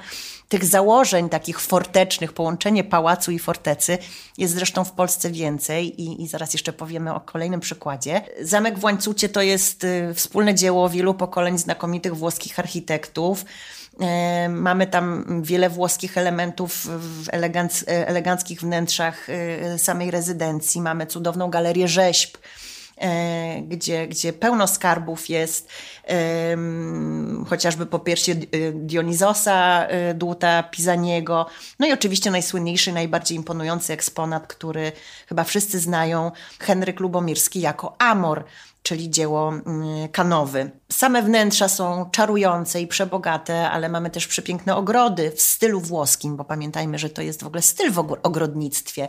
tych 0.51 0.65
założeń 0.65 1.29
takich 1.29 1.61
fortecznych, 1.61 2.33
połączenie 2.33 2.85
pałacu 2.85 3.31
i 3.31 3.39
fortecy 3.39 3.99
jest 4.39 4.55
zresztą 4.55 4.85
w 4.85 4.93
Polsce 4.93 5.31
więcej 5.31 6.03
i, 6.03 6.23
i 6.23 6.29
zaraz 6.29 6.53
jeszcze 6.53 6.73
powiemy 6.73 7.15
o 7.15 7.21
kolejnym 7.21 7.61
przykładzie. 7.61 8.23
Zamek 8.41 8.79
w 8.79 8.85
Łańcucie 8.85 9.29
to 9.29 9.43
jest 9.43 9.85
y, 9.85 10.15
wspólne 10.15 10.55
dzieło 10.55 10.89
wielu 10.89 11.15
pokoleń 11.15 11.59
znakomitych 11.59 12.17
włoskich 12.17 12.59
architektów. 12.59 13.45
E, 14.01 14.49
mamy 14.49 14.87
tam 14.87 15.25
wiele 15.43 15.71
włoskich 15.71 16.19
elementów 16.19 16.87
w 16.87 17.29
eleganc, 17.33 17.83
e, 17.83 18.09
eleganckich 18.09 18.61
wnętrzach 18.61 19.29
e, 19.31 19.79
samej 19.79 20.11
rezydencji. 20.11 20.81
Mamy 20.81 21.07
cudowną 21.07 21.51
galerię 21.51 21.89
rzeźb, 21.89 22.37
gdzie, 23.63 24.09
gdzie 24.09 24.33
pełno 24.33 24.67
skarbów 24.67 25.29
jest, 25.29 25.69
chociażby 27.49 27.87
po 27.87 27.99
piersie 27.99 28.35
Dionizosa 28.75 29.87
e, 29.87 30.15
Dłuta 30.15 30.63
Pisaniego, 30.63 31.47
no 31.79 31.87
i 31.87 31.93
oczywiście 31.93 32.31
najsłynniejszy, 32.31 32.93
najbardziej 32.93 33.37
imponujący 33.37 33.93
eksponat, 33.93 34.47
który 34.47 34.93
chyba 35.27 35.45
wszyscy 35.45 35.79
znają, 35.79 36.33
Henryk 36.61 37.01
Lubomirski 37.01 37.61
jako 37.61 37.97
Amor, 37.99 38.45
czyli 38.83 39.11
dzieło 39.11 39.49
mm, 39.49 40.09
kanowy. 40.09 40.71
Same 40.93 41.23
wnętrza 41.23 41.69
są 41.69 42.11
czarujące 42.11 42.81
i 42.81 42.87
przebogate, 42.87 43.71
ale 43.71 43.89
mamy 43.89 44.11
też 44.11 44.27
przepiękne 44.27 44.77
ogrody 44.77 45.33
w 45.37 45.41
stylu 45.41 45.81
włoskim, 45.81 46.37
bo 46.37 46.45
pamiętajmy, 46.45 46.99
że 46.99 47.11
to 47.11 47.23
jest 47.23 47.43
w 47.43 47.47
ogóle 47.47 47.63
styl 47.63 47.93
w 47.93 47.99
ogrodnictwie. 47.99 49.09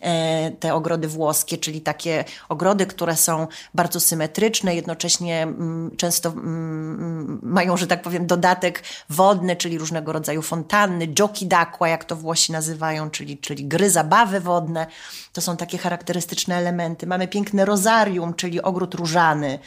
E, 0.00 0.50
te 0.50 0.74
ogrody 0.74 1.08
włoskie, 1.08 1.58
czyli 1.58 1.80
takie 1.80 2.24
ogrody, 2.48 2.86
które 2.86 3.16
są 3.16 3.46
bardzo 3.74 4.00
symetryczne, 4.00 4.74
jednocześnie 4.74 5.42
mm, 5.42 5.96
często 5.96 6.28
mm, 6.28 7.38
mają, 7.42 7.76
że 7.76 7.86
tak 7.86 8.02
powiem, 8.02 8.26
dodatek 8.26 8.82
wodny, 9.10 9.56
czyli 9.56 9.78
różnego 9.78 10.12
rodzaju 10.12 10.42
fontanny, 10.42 11.08
joki 11.18 11.46
d'aqua, 11.46 11.88
jak 11.88 12.04
to 12.04 12.16
Włosi 12.16 12.52
nazywają, 12.52 13.10
czyli, 13.10 13.38
czyli 13.38 13.64
gry 13.64 13.90
zabawy 13.90 14.40
wodne. 14.40 14.86
To 15.32 15.40
są 15.40 15.56
takie 15.56 15.78
charakterystyczne 15.78 16.56
elementy. 16.56 17.06
Mamy 17.06 17.28
piękne 17.28 17.64
rozarium, 17.64 18.34
czyli 18.34 18.62
ogród 18.62 18.94
różany. 19.12 19.58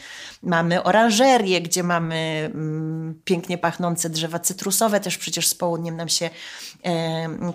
Mamy 0.42 0.82
oranżerię, 0.82 1.60
gdzie 1.60 1.82
mamy 1.82 2.50
mm, 2.54 3.20
pięknie 3.24 3.58
pachnące 3.58 4.10
drzewa 4.10 4.38
cytrusowe, 4.38 5.00
też 5.00 5.18
przecież 5.18 5.48
z 5.48 5.54
południem 5.54 5.96
nam 5.96 6.08
się 6.08 6.30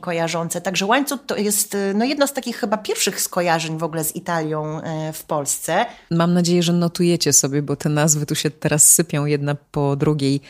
kojarzące. 0.02 0.62
Także 0.62 0.86
łańcuch 0.86 1.20
to 1.28 1.38
jest 1.38 1.76
e, 1.76 1.94
no, 1.94 2.06
jedno 2.06 2.28
z 2.28 2.34
takich 2.34 2.58
chyba 2.58 2.78
pierwszych 2.78 3.22
skojarzeń 3.22 3.78
w 3.78 3.84
ogóle 3.84 4.04
z 4.04 4.16
Italią 4.16 4.82
e, 4.82 5.14
w 5.14 5.24
Polsce. 5.24 5.86
Mam 6.12 6.34
nadzieję, 6.34 6.64
że 6.64 6.74
notujecie 6.74 7.34
sobie, 7.34 7.62
bo 7.62 7.76
te 7.76 7.90
nazwy 7.90 8.26
tu 8.26 8.36
się 8.36 8.50
teraz 8.50 8.86
sypią 8.86 9.26
jedna 9.26 9.56
po 9.72 9.96
drugiej. 9.96 10.42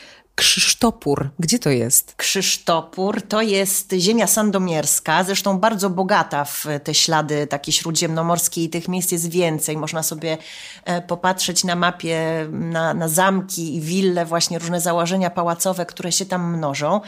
Krzysztopór. 0.42 1.30
Gdzie 1.40 1.60
to 1.60 1.70
jest? 1.70 2.14
Krzysztopór 2.18 3.22
to 3.22 3.42
jest 3.42 3.94
ziemia 3.94 4.28
sandomierska, 4.28 5.24
zresztą 5.24 5.60
bardzo 5.60 5.90
bogata 5.90 6.46
w 6.46 6.66
te 6.84 6.94
ślady 6.94 7.48
takie 7.48 7.72
śródziemnomorskie 7.72 8.64
i 8.64 8.70
tych 8.70 8.88
miejsc 8.88 9.12
jest 9.12 9.30
więcej. 9.30 9.78
Można 9.78 10.04
sobie 10.04 10.38
e, 10.86 11.02
popatrzeć 11.02 11.64
na 11.64 11.76
mapie 11.76 12.48
na, 12.52 12.94
na 12.94 13.08
zamki 13.08 13.76
i 13.76 13.82
wille, 13.82 14.26
właśnie 14.26 14.60
różne 14.60 14.82
założenia 14.82 15.30
pałacowe, 15.30 15.86
które 15.86 16.12
się 16.12 16.26
tam 16.26 16.58
mnożą. 16.58 17.02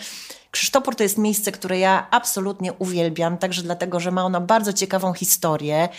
Krzysztopór 0.53 0.95
to 0.95 1.03
jest 1.03 1.17
miejsce, 1.17 1.51
które 1.51 1.79
ja 1.79 2.07
absolutnie 2.11 2.73
uwielbiam, 2.73 3.37
także 3.37 3.63
dlatego, 3.63 3.99
że 3.99 4.11
ma 4.11 4.25
ono 4.25 4.41
bardzo 4.41 4.73
ciekawą 4.73 5.13
historię. 5.13 5.89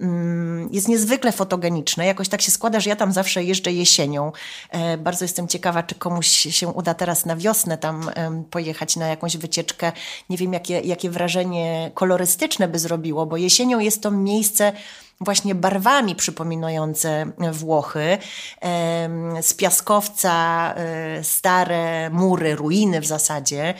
Mm, 0.00 0.68
jest 0.72 0.88
niezwykle 0.88 1.32
fotogeniczne. 1.32 2.06
Jakoś 2.06 2.28
tak 2.28 2.42
się 2.42 2.50
składa, 2.50 2.80
że 2.80 2.90
ja 2.90 2.96
tam 2.96 3.12
zawsze 3.12 3.44
jeżdżę 3.44 3.72
jesienią. 3.72 4.32
E, 4.70 4.98
bardzo 4.98 5.24
jestem 5.24 5.48
ciekawa, 5.48 5.82
czy 5.82 5.94
komuś 5.94 6.26
się 6.28 6.68
uda 6.68 6.94
teraz 6.94 7.26
na 7.26 7.36
wiosnę 7.36 7.78
tam 7.78 8.10
pojechać 8.50 8.96
na 8.96 9.06
jakąś 9.06 9.36
wycieczkę. 9.36 9.92
Nie 10.30 10.36
wiem, 10.36 10.52
jakie, 10.52 10.80
jakie 10.80 11.10
wrażenie 11.10 11.90
kolorystyczne 11.94 12.68
by 12.68 12.78
zrobiło, 12.78 13.26
bo 13.26 13.36
jesienią 13.36 13.78
jest 13.78 14.02
to 14.02 14.10
miejsce 14.10 14.72
właśnie 15.20 15.54
barwami 15.54 16.14
przypominające 16.14 17.26
Włochy. 17.52 18.18
Z 19.40 19.54
piaskowca 19.54 20.74
e, 20.76 21.24
stare 21.24 22.10
mury, 22.10 22.56
ruiny 22.56 23.00
w 23.00 23.06
zasadzie, 23.06 23.74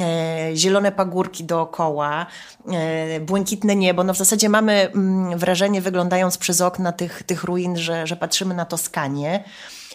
e, 0.00 0.50
zielone 0.56 0.92
pagórki 0.92 1.44
dookoła, 1.44 2.26
e, 2.72 3.20
błękitne 3.20 3.76
niebo. 3.76 4.04
No 4.04 4.14
w 4.14 4.18
zasadzie 4.18 4.48
mamy 4.48 4.72
mm, 4.72 5.38
wrażenie, 5.38 5.80
wyglądając 5.80 6.38
przez 6.38 6.60
okna 6.60 6.92
tych, 6.92 7.22
tych 7.22 7.44
ruin, 7.44 7.76
że, 7.76 8.06
że 8.06 8.16
patrzymy 8.16 8.54
na 8.54 8.64
Toskanię. 8.64 9.44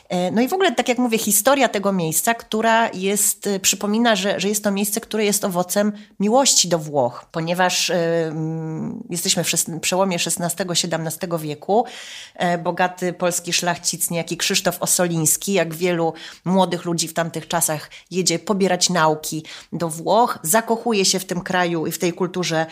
E, 0.09 0.31
no 0.31 0.41
i 0.41 0.47
w 0.47 0.53
ogóle, 0.53 0.71
tak 0.71 0.89
jak 0.89 0.97
mówię, 0.97 1.17
historia 1.17 1.69
tego 1.69 1.93
miejsca, 1.93 2.33
która 2.33 2.89
jest, 2.93 3.47
e, 3.47 3.59
przypomina, 3.59 4.15
że, 4.15 4.39
że 4.39 4.49
jest 4.49 4.63
to 4.63 4.71
miejsce, 4.71 5.01
które 5.01 5.25
jest 5.25 5.45
owocem 5.45 5.93
miłości 6.19 6.67
do 6.67 6.79
Włoch, 6.79 7.25
ponieważ 7.31 7.89
y, 7.89 7.95
jesteśmy 9.09 9.43
w 9.43 9.79
przełomie 9.81 10.17
XVI-XVII 10.25 11.29
wieku. 11.39 11.85
bogaty 12.63 13.13
polski 13.13 13.53
szlachcic, 13.53 14.09
niejaki 14.09 14.37
Krzysztof 14.37 14.81
Osoliński, 14.81 15.53
jak 15.53 15.73
wielu 15.75 16.13
młodych 16.45 16.85
ludzi 16.85 17.07
w 17.07 17.13
tamtych 17.13 17.47
czasach, 17.47 17.89
jedzie 18.11 18.39
pobierać 18.39 18.89
nauki 18.89 19.43
do 19.73 19.89
Włoch, 19.89 20.39
zakochuje 20.43 21.05
się 21.05 21.19
w 21.19 21.25
tym 21.25 21.41
kraju 21.41 21.87
i 21.87 21.91
w 21.91 21.99
tej 21.99 22.13
kulturze 22.13 22.65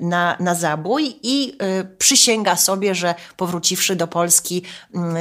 na, 0.00 0.36
na 0.40 0.54
zabój 0.54 1.16
i 1.22 1.58
przysięga 1.98 2.56
sobie, 2.56 2.94
że 2.94 3.14
powróciwszy 3.36 3.96
do 3.96 4.06
Polski, 4.06 4.62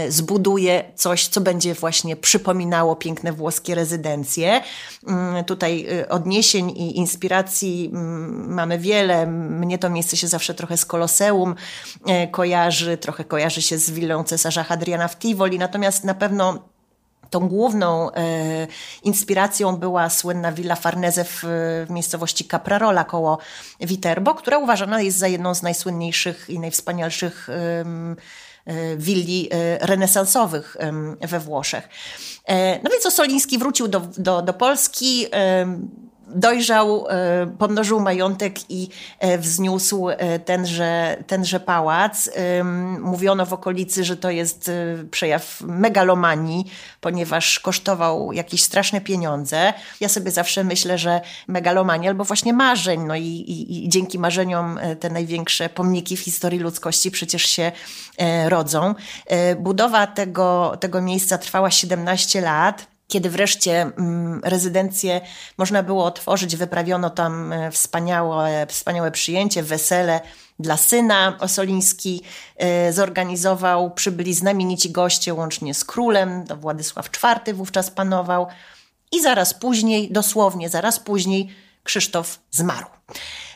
zbuduje 0.09 0.91
coś, 0.95 1.14
coś, 1.15 1.28
co 1.28 1.41
będzie 1.41 1.73
właśnie 1.73 2.15
przypominało 2.15 2.95
piękne 2.95 3.34
włoskie 3.34 3.75
rezydencje. 3.75 4.62
Mm, 5.08 5.43
tutaj 5.45 5.86
y, 6.01 6.10
odniesień 6.10 6.69
i 6.69 6.97
inspiracji 6.97 7.89
mm, 7.93 8.54
mamy 8.54 8.80
wiele. 8.80 9.28
Mnie 9.28 9.78
to 9.78 9.89
miejsce 9.89 10.17
się 10.17 10.28
zawsze 10.28 10.54
trochę 10.54 10.78
z 10.78 10.86
Koloseum 10.86 11.56
e, 12.06 12.28
kojarzy, 12.28 12.97
trochę 12.97 13.23
kojarzy 13.23 13.62
się 13.62 13.78
z 13.78 13.91
willą 13.91 14.23
cesarza 14.23 14.63
Hadriana 14.63 15.08
w 15.08 15.19
Tivoli, 15.19 15.60
natomiast 15.60 16.04
na 16.04 16.13
pewno 16.13 16.60
Tą 17.30 17.47
główną 17.47 18.12
e, 18.12 18.67
inspiracją 19.04 19.78
była 19.78 20.10
słynna 20.10 20.51
Villa 20.51 20.75
Farnese 20.75 21.23
w, 21.23 21.39
w, 21.43 21.89
miejscowości 21.89 22.45
Caprarola 22.45 23.04
koło 23.04 23.38
Viterbo, 23.82 24.36
która 24.36 24.58
uważana 24.58 25.01
jest 25.01 25.17
za 25.17 25.28
jedną 25.28 25.56
z 25.56 25.63
najsłynniejszych 25.63 26.49
i 26.49 26.60
najwspanialszych 26.60 27.49
e, 27.49 27.86
willi 28.97 29.49
e, 29.51 29.78
renesansowych 29.86 30.78
we 31.21 31.39
Włoszech. 31.39 31.89
E, 32.45 32.84
no 32.84 32.89
więc 32.91 33.06
Osoliński 33.06 33.58
wrócił 33.58 33.88
do, 33.88 33.99
do, 34.17 34.41
do 34.41 34.54
Polski 34.54 35.25
dojrzał, 36.27 37.07
e, 37.09 37.47
pomnożył 37.57 37.99
majątek 37.99 38.71
i 38.71 38.89
e, 39.19 39.38
wzniósł 39.38 40.09
e, 40.09 40.39
tenże, 40.39 41.23
tenże 41.27 41.59
pałac. 41.59 42.29
Mówiono 42.99 43.45
w 43.45 43.53
okolicy, 43.53 44.03
że 44.03 44.17
to 44.17 44.29
jest 44.29 44.71
przejaw 45.11 45.61
megalomanii, 45.61 46.65
ponieważ 47.01 47.59
kosztował 47.59 48.33
jakieś 48.33 48.63
straszne 48.63 49.01
pieniądze. 49.01 49.73
Ja 50.01 50.09
sobie 50.09 50.31
zawsze 50.31 50.63
myślę, 50.63 50.97
że 50.97 51.21
megalomania 51.47 52.09
albo 52.09 52.23
właśnie 52.23 52.53
marzeń, 52.53 53.01
no 53.01 53.15
i, 53.15 53.23
i, 53.23 53.85
i 53.85 53.89
dzięki 53.89 54.19
marzeniom 54.19 54.79
te 54.99 55.09
największe 55.09 55.69
pomniki 55.69 56.17
w 56.17 56.19
historii 56.19 56.59
ludzkości 56.59 57.11
przecież 57.11 57.43
się 57.43 57.71
rodzą. 58.47 58.95
Budowa 59.59 60.07
tego, 60.07 60.77
tego 60.79 61.01
miejsca 61.01 61.38
trwała 61.38 61.71
17 61.71 62.41
lat. 62.41 62.94
Kiedy 63.07 63.29
wreszcie 63.29 63.81
mm, 63.81 64.41
rezydencję 64.43 65.21
można 65.57 65.83
było 65.83 66.05
otworzyć, 66.05 66.55
wyprawiono 66.55 67.09
tam 67.09 67.53
e, 67.53 67.71
wspaniałe, 67.71 68.67
wspaniałe 68.69 69.11
przyjęcie, 69.11 69.63
wesele 69.63 70.21
dla 70.59 70.77
syna. 70.77 71.37
Osoliński 71.39 72.21
e, 72.57 72.93
zorganizował, 72.93 73.91
przybyli 73.91 74.33
znamienici 74.33 74.91
goście 74.91 75.33
łącznie 75.33 75.73
z 75.73 75.85
królem, 75.85 76.47
to 76.47 76.55
Władysław 76.55 77.09
IV 77.45 77.53
wówczas 77.53 77.91
panował. 77.91 78.47
I 79.11 79.21
zaraz 79.21 79.53
później, 79.53 80.11
dosłownie 80.11 80.69
zaraz 80.69 80.99
później, 80.99 81.49
Krzysztof 81.83 82.39
zmarł. 82.51 82.87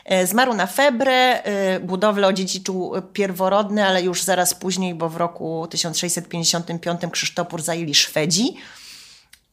E, 0.04 0.26
zmarł 0.26 0.54
na 0.54 0.66
febrę, 0.66 1.42
budowlę 1.82 2.26
odziedziczył 2.26 2.92
pierworodny, 3.12 3.86
ale 3.86 4.02
już 4.02 4.22
zaraz 4.22 4.54
później, 4.54 4.94
bo 4.94 5.08
w 5.08 5.16
roku 5.16 5.66
1655 5.70 7.00
Krzysztopór 7.12 7.62
zajęli 7.62 7.94
Szwedzi. 7.94 8.56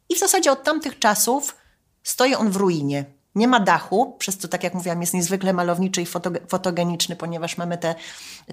I 0.09 0.15
w 0.15 0.19
zasadzie 0.19 0.51
od 0.51 0.63
tamtych 0.63 0.99
czasów 0.99 1.55
stoi 2.03 2.35
on 2.35 2.51
w 2.51 2.55
ruinie. 2.55 3.05
Nie 3.35 3.47
ma 3.47 3.59
dachu, 3.59 4.15
przez 4.19 4.37
co, 4.37 4.47
tak 4.47 4.63
jak 4.63 4.73
mówiłam, 4.73 5.01
jest 5.01 5.13
niezwykle 5.13 5.53
malowniczy 5.53 6.01
i 6.01 6.05
fotogeniczny, 6.47 7.15
ponieważ 7.15 7.57
mamy 7.57 7.77
te, 7.77 7.95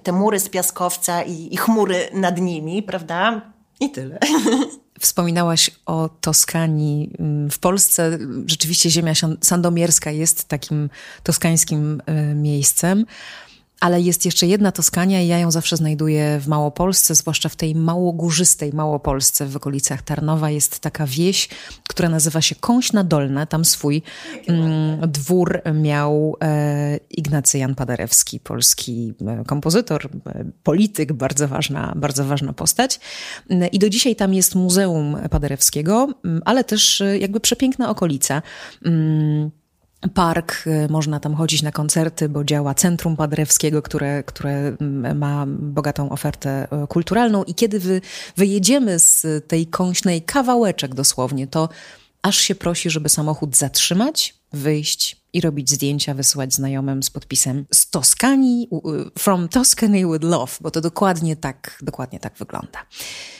te 0.03 0.11
mury 0.11 0.39
z 0.39 0.49
piaskowca 0.49 1.23
i, 1.23 1.53
i 1.53 1.57
chmury 1.57 2.09
nad 2.13 2.41
nimi, 2.41 2.83
prawda? 2.83 3.41
I 3.79 3.91
tyle. 3.91 4.19
Wspominałaś 4.99 5.71
o 5.85 6.09
Toskanii. 6.21 7.11
Mm, 7.19 7.49
w 7.49 7.59
Polsce 7.59 8.17
rzeczywiście 8.45 8.89
ziemia 8.89 9.13
sandomierska 9.41 10.11
jest 10.11 10.47
takim 10.47 10.89
toskańskim 11.23 12.01
y, 12.31 12.35
miejscem. 12.35 13.05
Ale 13.85 14.01
jest 14.01 14.25
jeszcze 14.25 14.47
jedna 14.47 14.71
Toskania 14.71 15.21
i 15.21 15.27
ja 15.27 15.39
ją 15.39 15.51
zawsze 15.51 15.77
znajduję 15.77 16.39
w 16.39 16.47
Małopolsce, 16.47 17.15
zwłaszcza 17.15 17.49
w 17.49 17.55
tej 17.55 17.75
małogórzystej 17.75 18.73
Małopolsce 18.73 19.45
w 19.45 19.55
okolicach 19.55 20.01
Tarnowa. 20.01 20.49
Jest 20.49 20.79
taka 20.79 21.07
wieś, 21.07 21.49
która 21.89 22.09
nazywa 22.09 22.41
się 22.41 22.55
Kąśna 22.55 23.03
Dolna. 23.03 23.45
Tam 23.45 23.65
swój 23.65 24.01
mm, 24.47 25.11
dwór 25.11 25.61
miał 25.73 26.37
e, 26.41 26.99
Ignacy 27.09 27.57
Jan 27.57 27.75
Paderewski, 27.75 28.39
polski 28.39 29.13
e, 29.27 29.43
kompozytor, 29.45 30.09
e, 30.27 30.45
polityk, 30.63 31.13
bardzo 31.13 31.47
ważna, 31.47 31.93
bardzo 31.95 32.25
ważna 32.25 32.53
postać. 32.53 32.99
I 33.71 33.79
do 33.79 33.89
dzisiaj 33.89 34.15
tam 34.15 34.33
jest 34.33 34.55
Muzeum 34.55 35.17
Paderewskiego, 35.29 36.07
ale 36.45 36.63
też 36.63 37.01
e, 37.01 37.17
jakby 37.17 37.39
przepiękna 37.39 37.89
okolica. 37.89 38.41
Mm, 38.85 39.51
park, 40.13 40.63
y, 40.67 40.87
można 40.89 41.19
tam 41.19 41.35
chodzić 41.35 41.61
na 41.61 41.71
koncerty, 41.71 42.29
bo 42.29 42.43
działa 42.43 42.73
Centrum 42.73 43.15
Padrewskiego, 43.15 43.81
które, 43.81 44.23
które 44.23 44.51
mm, 44.51 45.17
ma 45.17 45.45
bogatą 45.47 46.09
ofertę 46.09 46.67
y, 46.83 46.87
kulturalną. 46.87 47.43
I 47.43 47.55
kiedy 47.55 47.79
wy, 47.79 48.01
wyjedziemy 48.37 48.99
z 48.99 49.25
tej 49.47 49.67
kąśnej 49.67 50.21
kawałeczek 50.21 50.95
dosłownie, 50.95 51.47
to 51.47 51.69
aż 52.21 52.37
się 52.37 52.55
prosi, 52.55 52.89
żeby 52.89 53.09
samochód 53.09 53.57
zatrzymać, 53.57 54.35
wyjść 54.53 55.21
i 55.33 55.41
robić 55.41 55.69
zdjęcia, 55.69 56.13
wysyłać 56.13 56.53
znajomym 56.53 57.03
z 57.03 57.09
podpisem 57.09 57.65
z 57.73 57.89
Toskanii, 57.89 58.69
from 59.19 59.49
Tuscany 59.49 59.97
with 59.97 60.23
love, 60.23 60.51
bo 60.61 60.71
to 60.71 60.81
dokładnie 60.81 61.35
tak, 61.35 61.77
dokładnie 61.81 62.19
tak 62.19 62.37
wygląda. 62.37 62.85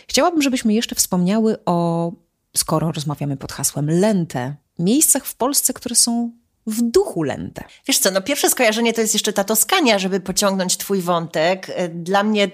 Chciałabym, 0.07 0.41
żebyśmy 0.41 0.73
jeszcze 0.73 0.95
wspomniały 0.95 1.57
o, 1.65 2.11
skoro 2.57 2.91
rozmawiamy 2.91 3.37
pod 3.37 3.51
hasłem 3.51 3.89
Lente, 3.89 4.55
miejscach 4.79 5.25
w 5.25 5.35
Polsce, 5.35 5.73
które 5.73 5.95
są 5.95 6.31
w 6.67 6.81
duchu 6.81 7.23
Lente. 7.23 7.63
Wiesz 7.87 7.99
co, 7.99 8.11
no 8.11 8.21
pierwsze 8.21 8.49
skojarzenie 8.49 8.93
to 8.93 9.01
jest 9.01 9.13
jeszcze 9.13 9.33
ta 9.33 9.43
Toskania, 9.43 9.99
żeby 9.99 10.19
pociągnąć 10.19 10.77
twój 10.77 11.01
wątek. 11.01 11.71
E, 11.75 11.89
dla 11.89 12.23
mnie 12.23 12.47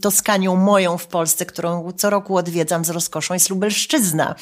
Toskanią 0.00 0.56
moją 0.56 0.98
w 0.98 1.06
Polsce, 1.06 1.46
którą 1.46 1.92
co 1.92 2.10
roku 2.10 2.36
odwiedzam 2.36 2.84
z 2.84 2.90
rozkoszą 2.90 3.34
jest 3.34 3.50
Lubelszczyzna. 3.50 4.34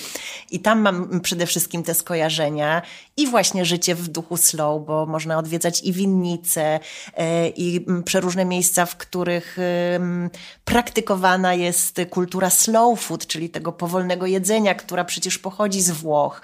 I 0.51 0.61
tam 0.61 0.81
mam 0.81 1.21
przede 1.21 1.47
wszystkim 1.47 1.83
te 1.83 1.95
skojarzenia 1.95 2.83
i 3.17 3.27
właśnie 3.27 3.65
życie 3.65 3.95
w 3.95 4.09
duchu 4.09 4.37
slow, 4.37 4.87
bo 4.87 5.07
można 5.07 5.39
odwiedzać 5.39 5.83
i 5.83 5.93
winnice, 5.93 6.81
e, 7.15 7.49
i 7.49 7.87
przeróżne 8.05 8.45
miejsca, 8.45 8.87
w 8.87 8.97
których 8.97 9.57
praktykowana 10.65 11.55
jest 11.55 12.01
kultura 12.11 12.51
slow 12.51 13.01
food, 13.01 13.27
czyli 13.27 13.51
tego 13.51 13.73
powolnego 13.73 14.27
jedzenia, 14.27 14.75
która 14.75 15.05
przecież 15.05 15.39
pochodzi 15.39 15.83
z 15.83 15.91
Włoch. 15.91 16.43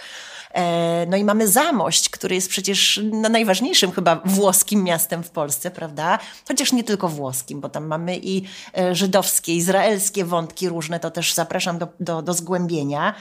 E, 0.55 1.07
no 1.07 1.17
i 1.17 1.25
mamy 1.25 1.49
Zamość, 1.49 2.09
który 2.09 2.35
jest 2.35 2.49
przecież 2.49 3.01
najważniejszym 3.13 3.93
chyba 3.93 4.21
włoskim 4.25 4.85
miastem 4.85 5.23
w 5.23 5.31
Polsce, 5.31 5.71
prawda? 5.71 6.19
Chociaż 6.49 6.73
nie 6.73 6.85
tylko 6.85 7.09
włoskim, 7.09 7.61
bo 7.61 7.69
tam 7.69 7.87
mamy 7.87 8.19
i 8.19 8.43
e, 8.79 8.95
żydowskie, 8.95 9.55
izraelskie 9.55 10.25
wątki 10.25 10.69
różne, 10.69 11.01
to 11.01 11.11
też 11.11 11.35
zapraszam 11.35 11.79
do, 11.79 11.89
do, 12.01 12.23
do 12.23 12.35
zgłębienia. 12.35 13.15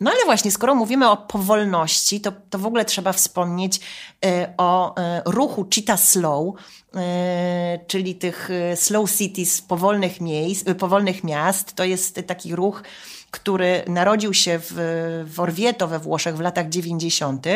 No 0.00 0.10
ale 0.10 0.24
właśnie, 0.24 0.50
skoro 0.50 0.74
mówimy 0.74 1.10
o 1.10 1.16
powolności, 1.16 2.20
to, 2.20 2.32
to 2.50 2.58
w 2.58 2.66
ogóle 2.66 2.84
trzeba 2.84 3.12
wspomnieć 3.12 3.80
e, 4.24 4.54
o 4.56 4.94
ruchu 5.24 5.66
Cheetah 5.74 6.00
Slow, 6.00 6.54
czyli 7.86 8.14
tych 8.14 8.48
slow 8.74 9.12
cities, 9.12 9.62
powolnych 9.62 10.20
miejsc, 10.20 10.64
powolnych 10.78 11.24
miast. 11.24 11.74
To 11.74 11.84
jest 11.84 12.20
taki 12.26 12.56
ruch, 12.56 12.82
który 13.36 13.84
narodził 13.86 14.34
się 14.34 14.58
w, 14.62 14.72
w 15.34 15.40
Orvieto 15.40 15.88
we 15.88 15.98
Włoszech 15.98 16.36
w 16.36 16.40
latach 16.40 16.68
90. 16.68 17.46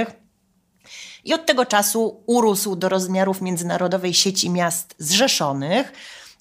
I 1.24 1.34
od 1.34 1.46
tego 1.46 1.66
czasu 1.66 2.22
urósł 2.26 2.76
do 2.76 2.88
rozmiarów 2.88 3.40
międzynarodowej 3.40 4.14
sieci 4.14 4.50
miast 4.50 4.94
zrzeszonych. 4.98 5.92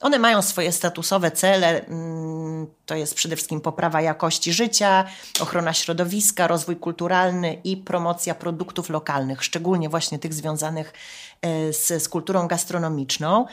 One 0.02 0.20
mają 0.20 0.42
swoje 0.42 0.72
statusowe 0.72 1.32
cele, 1.32 1.86
mm, 1.86 2.68
to 2.86 2.96
jest 2.96 3.16
przede 3.16 3.36
wszystkim 3.36 3.62
poprawa 3.62 4.02
jakości 4.02 4.54
życia, 4.54 5.06
ochrona 5.40 5.74
środowiska, 5.74 6.48
rozwój 6.48 6.76
kulturalny 6.76 7.54
i 7.64 7.78
promocja 7.78 8.36
produktów 8.36 8.90
lokalnych, 8.90 9.44
szczególnie 9.44 9.90
właśnie 9.90 10.20
tych 10.20 10.34
związanych 10.34 10.94
e, 11.42 11.74
z, 11.74 12.04
z 12.04 12.10
kulturą 12.10 12.48
gastronomiczną. 12.48 13.46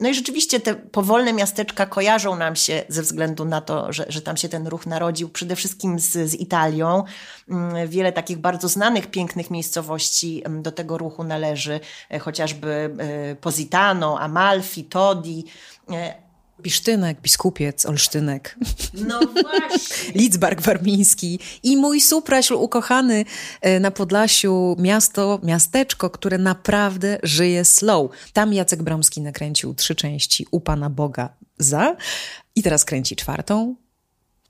No 0.00 0.08
i 0.08 0.14
rzeczywiście 0.14 0.60
te 0.60 0.74
powolne 0.74 1.32
miasteczka 1.32 1.86
kojarzą 1.86 2.36
nam 2.36 2.56
się 2.56 2.84
ze 2.88 3.02
względu 3.02 3.44
na 3.44 3.60
to, 3.60 3.92
że, 3.92 4.06
że 4.08 4.22
tam 4.22 4.36
się 4.36 4.48
ten 4.48 4.66
ruch 4.66 4.86
narodził, 4.86 5.28
przede 5.28 5.56
wszystkim 5.56 5.98
z, 5.98 6.10
z 6.10 6.34
Italią. 6.34 7.04
Mm, 7.48 7.88
wiele 7.88 8.12
takich 8.12 8.38
bardzo 8.38 8.68
znanych, 8.68 9.06
pięknych 9.06 9.50
miejscowości 9.50 10.42
mm, 10.44 10.62
do 10.62 10.72
tego 10.72 10.98
ruchu 10.98 11.24
należy, 11.24 11.80
e, 12.10 12.18
chociażby 12.18 12.94
e, 12.98 13.36
Positano, 13.36 14.20
Amalfi, 14.20 14.84
Todi, 14.84 15.44
e, 15.90 16.23
Bisztynek, 16.64 17.20
Biskupiec, 17.20 17.86
Olsztynek. 17.86 18.58
No 18.94 19.20
właśnie. 19.42 20.12
Lidzbark 20.20 20.60
Warmiński 20.60 21.38
i 21.62 21.76
mój 21.76 22.00
supraśl 22.00 22.54
ukochany 22.54 23.24
e, 23.60 23.80
na 23.80 23.90
Podlasiu, 23.90 24.76
miasto, 24.78 25.40
miasteczko, 25.42 26.10
które 26.10 26.38
naprawdę 26.38 27.18
żyje 27.22 27.64
slow. 27.64 28.10
Tam 28.32 28.52
Jacek 28.52 28.82
Bromski 28.82 29.20
nakręcił 29.20 29.74
trzy 29.74 29.94
części 29.94 30.46
U 30.50 30.60
Pana 30.60 30.90
Boga 30.90 31.28
za 31.58 31.96
i 32.56 32.62
teraz 32.62 32.84
kręci 32.84 33.16
czwartą 33.16 33.76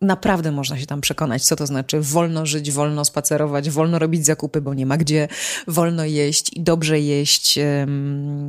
naprawdę 0.00 0.52
można 0.52 0.78
się 0.78 0.87
tam 0.87 1.00
przekonać, 1.00 1.44
co 1.44 1.57
to 1.57 1.66
znaczy 1.66 2.00
wolno 2.00 2.46
żyć, 2.46 2.72
wolno 2.72 3.04
spacerować, 3.04 3.70
wolno 3.70 3.98
robić 3.98 4.26
zakupy, 4.26 4.61
bo 4.61 4.74
nie 4.74 4.87
ma 4.87 4.96
gdzie, 4.96 5.28
wolno 5.68 6.04
jeść 6.04 6.52
i 6.52 6.61
dobrze 6.61 7.00
jeść. 7.00 7.59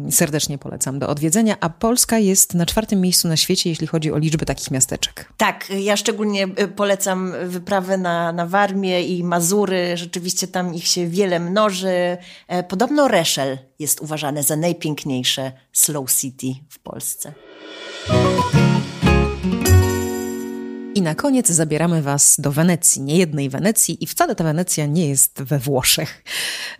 Serdecznie 0.09 0.57
polecam 0.57 0.99
do 0.99 1.09
odwiedzenia, 1.09 1.55
a 1.59 1.69
Polska 1.69 2.19
jest 2.19 2.53
na 2.53 2.65
czwartym 2.65 3.01
miejscu 3.01 3.27
na 3.27 3.37
świecie, 3.37 3.69
jeśli 3.69 3.87
chodzi 3.87 4.11
o 4.11 4.17
liczbę 4.17 4.45
takich 4.45 4.71
miasteczek. 4.71 5.33
Tak, 5.37 5.69
ja 5.69 5.97
szczególnie 5.97 6.47
y, 6.59 6.67
polecam 6.67 7.33
wyprawę 7.45 7.97
na, 7.97 8.31
na 8.31 8.45
Warmię 8.45 9.01
i 9.03 9.23
Mazury, 9.23 9.97
rzeczywiście 9.97 10.47
tam 10.47 10.73
ich 10.73 10.87
się 10.87 11.07
wiele 11.07 11.39
mnoży. 11.39 12.17
E, 12.47 12.63
podobno 12.63 13.07
Reszel 13.07 13.57
jest 13.79 14.01
uważane 14.01 14.43
za 14.43 14.55
najpiękniejsze 14.55 15.51
slow 15.73 16.13
city 16.13 16.47
w 16.69 16.79
Polsce. 16.79 17.33
I 20.95 21.01
na 21.01 21.15
koniec 21.15 21.47
zabieramy 21.47 22.01
Was 22.01 22.35
do 22.39 22.51
Wenecji, 22.51 23.01
nie 23.01 23.17
jednej 23.17 23.49
Wenecji 23.49 24.03
i 24.03 24.07
wcale 24.07 24.35
ta 24.35 24.43
Wenecja 24.43 24.85
nie 24.85 25.09
jest 25.09 25.43
we 25.43 25.59
Włoszech. 25.59 26.23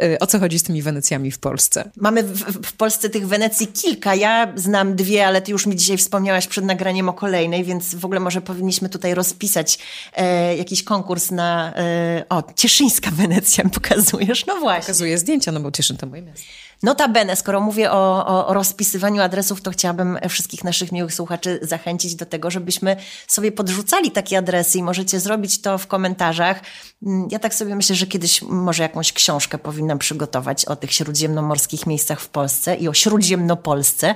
Y, 0.03 0.19
o 0.19 0.27
co 0.27 0.39
chodzi 0.39 0.59
z 0.59 0.63
tymi 0.63 0.81
Wenecjami 0.81 1.31
w 1.31 1.39
Polsce? 1.39 1.91
Mamy 1.97 2.23
w, 2.23 2.67
w, 2.67 2.73
Polsce 2.73 3.09
tych 3.09 3.27
Wenecji 3.27 3.67
kilka. 3.67 4.15
Ja 4.15 4.53
znam 4.55 4.95
dwie, 4.95 5.27
ale 5.27 5.41
ty 5.41 5.51
już 5.51 5.65
mi 5.65 5.75
dzisiaj 5.75 5.97
wspomniałaś 5.97 6.47
przed 6.47 6.65
nagraniem 6.65 7.09
o 7.09 7.13
kolejnej, 7.13 7.63
więc 7.63 7.95
w 7.95 8.05
ogóle 8.05 8.19
może 8.19 8.41
powinniśmy 8.41 8.89
tutaj 8.89 9.13
rozpisać 9.13 9.79
e, 10.13 10.57
jakiś 10.57 10.83
konkurs 10.83 11.31
na... 11.31 11.73
E, 11.75 12.25
o, 12.29 12.43
Cieszyńska 12.55 13.11
Wenecja 13.21 13.69
pokazujesz, 13.69 14.45
no 14.45 14.59
właśnie. 14.59 14.81
Pokazuję 14.81 15.17
zdjęcia, 15.17 15.51
no 15.51 15.59
bo 15.59 15.71
Cieszyn 15.71 15.97
to 15.97 16.07
moje 16.07 16.21
miasto. 16.21 16.45
Notabene, 16.83 17.35
skoro 17.35 17.61
mówię 17.61 17.91
o, 17.91 18.27
o, 18.27 18.47
o, 18.47 18.53
rozpisywaniu 18.53 19.21
adresów, 19.21 19.61
to 19.61 19.71
chciałabym 19.71 20.19
wszystkich 20.29 20.63
naszych 20.63 20.91
miłych 20.91 21.13
słuchaczy 21.13 21.59
zachęcić 21.61 22.15
do 22.15 22.25
tego, 22.25 22.51
żebyśmy 22.51 22.95
sobie 23.27 23.51
podrzucali 23.51 24.04
takie 24.11 24.37
adresy 24.37 24.77
i 24.77 24.83
możecie 24.83 25.19
zrobić 25.19 25.61
to 25.61 25.77
w 25.77 25.87
komentarzach. 25.87 26.61
Mm, 27.03 27.27
ja 27.31 27.39
tak 27.39 27.55
sobie 27.55 27.75
myślę, 27.75 27.95
że 27.95 28.07
kiedyś 28.07 28.41
może 28.41 28.83
jakąś 28.83 29.13
książkę 29.13 29.57
powinnam 29.57 29.99
przygotować 29.99 30.65
o 30.65 30.75
tych 30.75 30.93
śródziemnomorskich 30.93 31.87
miejscach 31.87 32.21
w 32.21 32.29
Polsce 32.29 32.75
i 32.75 32.87
o 32.87 32.93
śródziemnopolsce. 32.93 34.15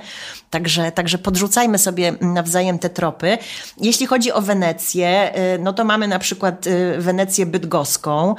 Także, 0.49 0.91
także 0.91 1.17
podrzucajmy 1.17 1.78
sobie 1.78 2.13
nawzajem 2.21 2.80
te 2.80 2.89
tropy. 2.89 3.38
Jeśli 3.82 4.06
chodzi 4.06 4.32
o 4.32 4.41
Wenecję, 4.41 5.34
y, 5.56 5.60
no 5.60 5.73
to 5.73 5.86
mamy 5.86 6.08
na 6.08 6.19
przykład 6.19 6.67
y, 6.67 6.95
Wenecję 6.97 7.45
bydgoską. 7.45 8.36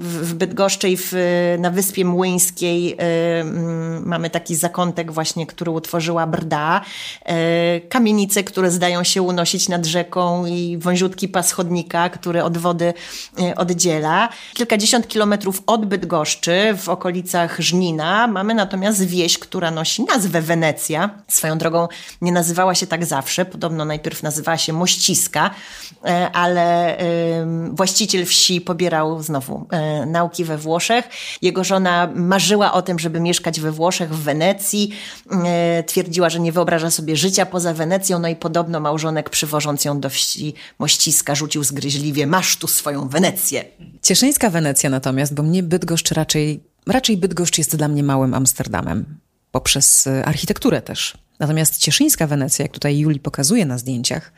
W 0.00 0.34
Bydgoszczy 0.34 0.88
i 0.88 0.96
w, 0.96 1.12
na 1.58 1.70
wyspie 1.70 2.04
Młyńskiej 2.04 2.92
y, 2.92 2.96
mm, 3.40 4.06
mamy 4.06 4.30
taki 4.30 4.56
zakątek 4.56 5.12
właśnie, 5.12 5.46
który 5.46 5.70
utworzyła 5.70 6.26
Brda. 6.26 6.80
Kamienice, 7.88 8.44
które 8.44 8.70
zdają 8.70 9.04
się 9.04 9.22
unosić 9.22 9.65
nad 9.68 9.86
rzeką 9.86 10.46
i 10.46 10.78
wąziutki 10.78 11.28
pas 11.28 11.52
chodnika, 11.52 12.08
który 12.08 12.44
od 12.44 12.58
wody 12.58 12.94
e, 13.40 13.54
oddziela. 13.54 14.28
Kilkadziesiąt 14.54 15.08
kilometrów 15.08 15.62
od 15.66 15.86
Bydgoszczy, 15.86 16.74
w 16.76 16.88
okolicach 16.88 17.60
Żnina, 17.60 18.26
mamy 18.26 18.54
natomiast 18.54 19.04
wieś, 19.04 19.38
która 19.38 19.70
nosi 19.70 20.04
nazwę 20.04 20.42
Wenecja. 20.42 21.10
Swoją 21.28 21.58
drogą 21.58 21.88
nie 22.20 22.32
nazywała 22.32 22.74
się 22.74 22.86
tak 22.86 23.04
zawsze, 23.04 23.44
podobno 23.44 23.84
najpierw 23.84 24.22
nazywała 24.22 24.58
się 24.58 24.72
Mościska, 24.72 25.50
e, 26.04 26.30
ale 26.32 26.96
właściciel 27.70 28.26
wsi 28.26 28.60
pobierał 28.60 29.22
znowu 29.22 29.66
e, 29.70 30.06
nauki 30.06 30.44
we 30.44 30.58
Włoszech. 30.58 31.08
Jego 31.42 31.64
żona 31.64 32.08
marzyła 32.14 32.72
o 32.72 32.82
tym, 32.82 32.98
żeby 32.98 33.20
mieszkać 33.20 33.60
we 33.60 33.72
Włoszech, 33.72 34.14
w 34.14 34.22
Wenecji. 34.22 34.90
Twierdziła, 35.86 36.30
że 36.30 36.40
nie 36.40 36.52
wyobraża 36.52 36.90
sobie 36.90 37.16
życia 37.16 37.46
poza 37.46 37.74
Wenecją, 37.74 38.18
no 38.18 38.28
i 38.28 38.36
podobno 38.36 38.80
małżonek 38.80 39.30
przywożąc 39.56 39.84
ją 39.84 40.00
do 40.00 40.10
wsi 40.10 40.54
Mościska 40.78 41.34
rzucił 41.34 41.64
zgryźliwie, 41.64 42.26
masz 42.26 42.56
tu 42.56 42.66
swoją 42.66 43.08
Wenecję. 43.08 43.64
Cieszyńska 44.02 44.50
Wenecja 44.50 44.90
natomiast, 44.90 45.34
bo 45.34 45.42
mnie 45.42 45.62
Bydgoszcz 45.62 46.12
raczej, 46.12 46.60
raczej 46.86 47.16
Bydgoszcz 47.16 47.58
jest 47.58 47.76
dla 47.76 47.88
mnie 47.88 48.02
małym 48.02 48.34
Amsterdamem, 48.34 49.18
poprzez 49.50 50.06
e, 50.06 50.24
architekturę 50.24 50.82
też. 50.82 51.18
Natomiast 51.38 51.78
Cieszyńska 51.78 52.26
Wenecja, 52.26 52.62
jak 52.62 52.72
tutaj 52.72 52.98
Juli 52.98 53.20
pokazuje 53.20 53.66
na 53.66 53.78
zdjęciach, 53.78 54.32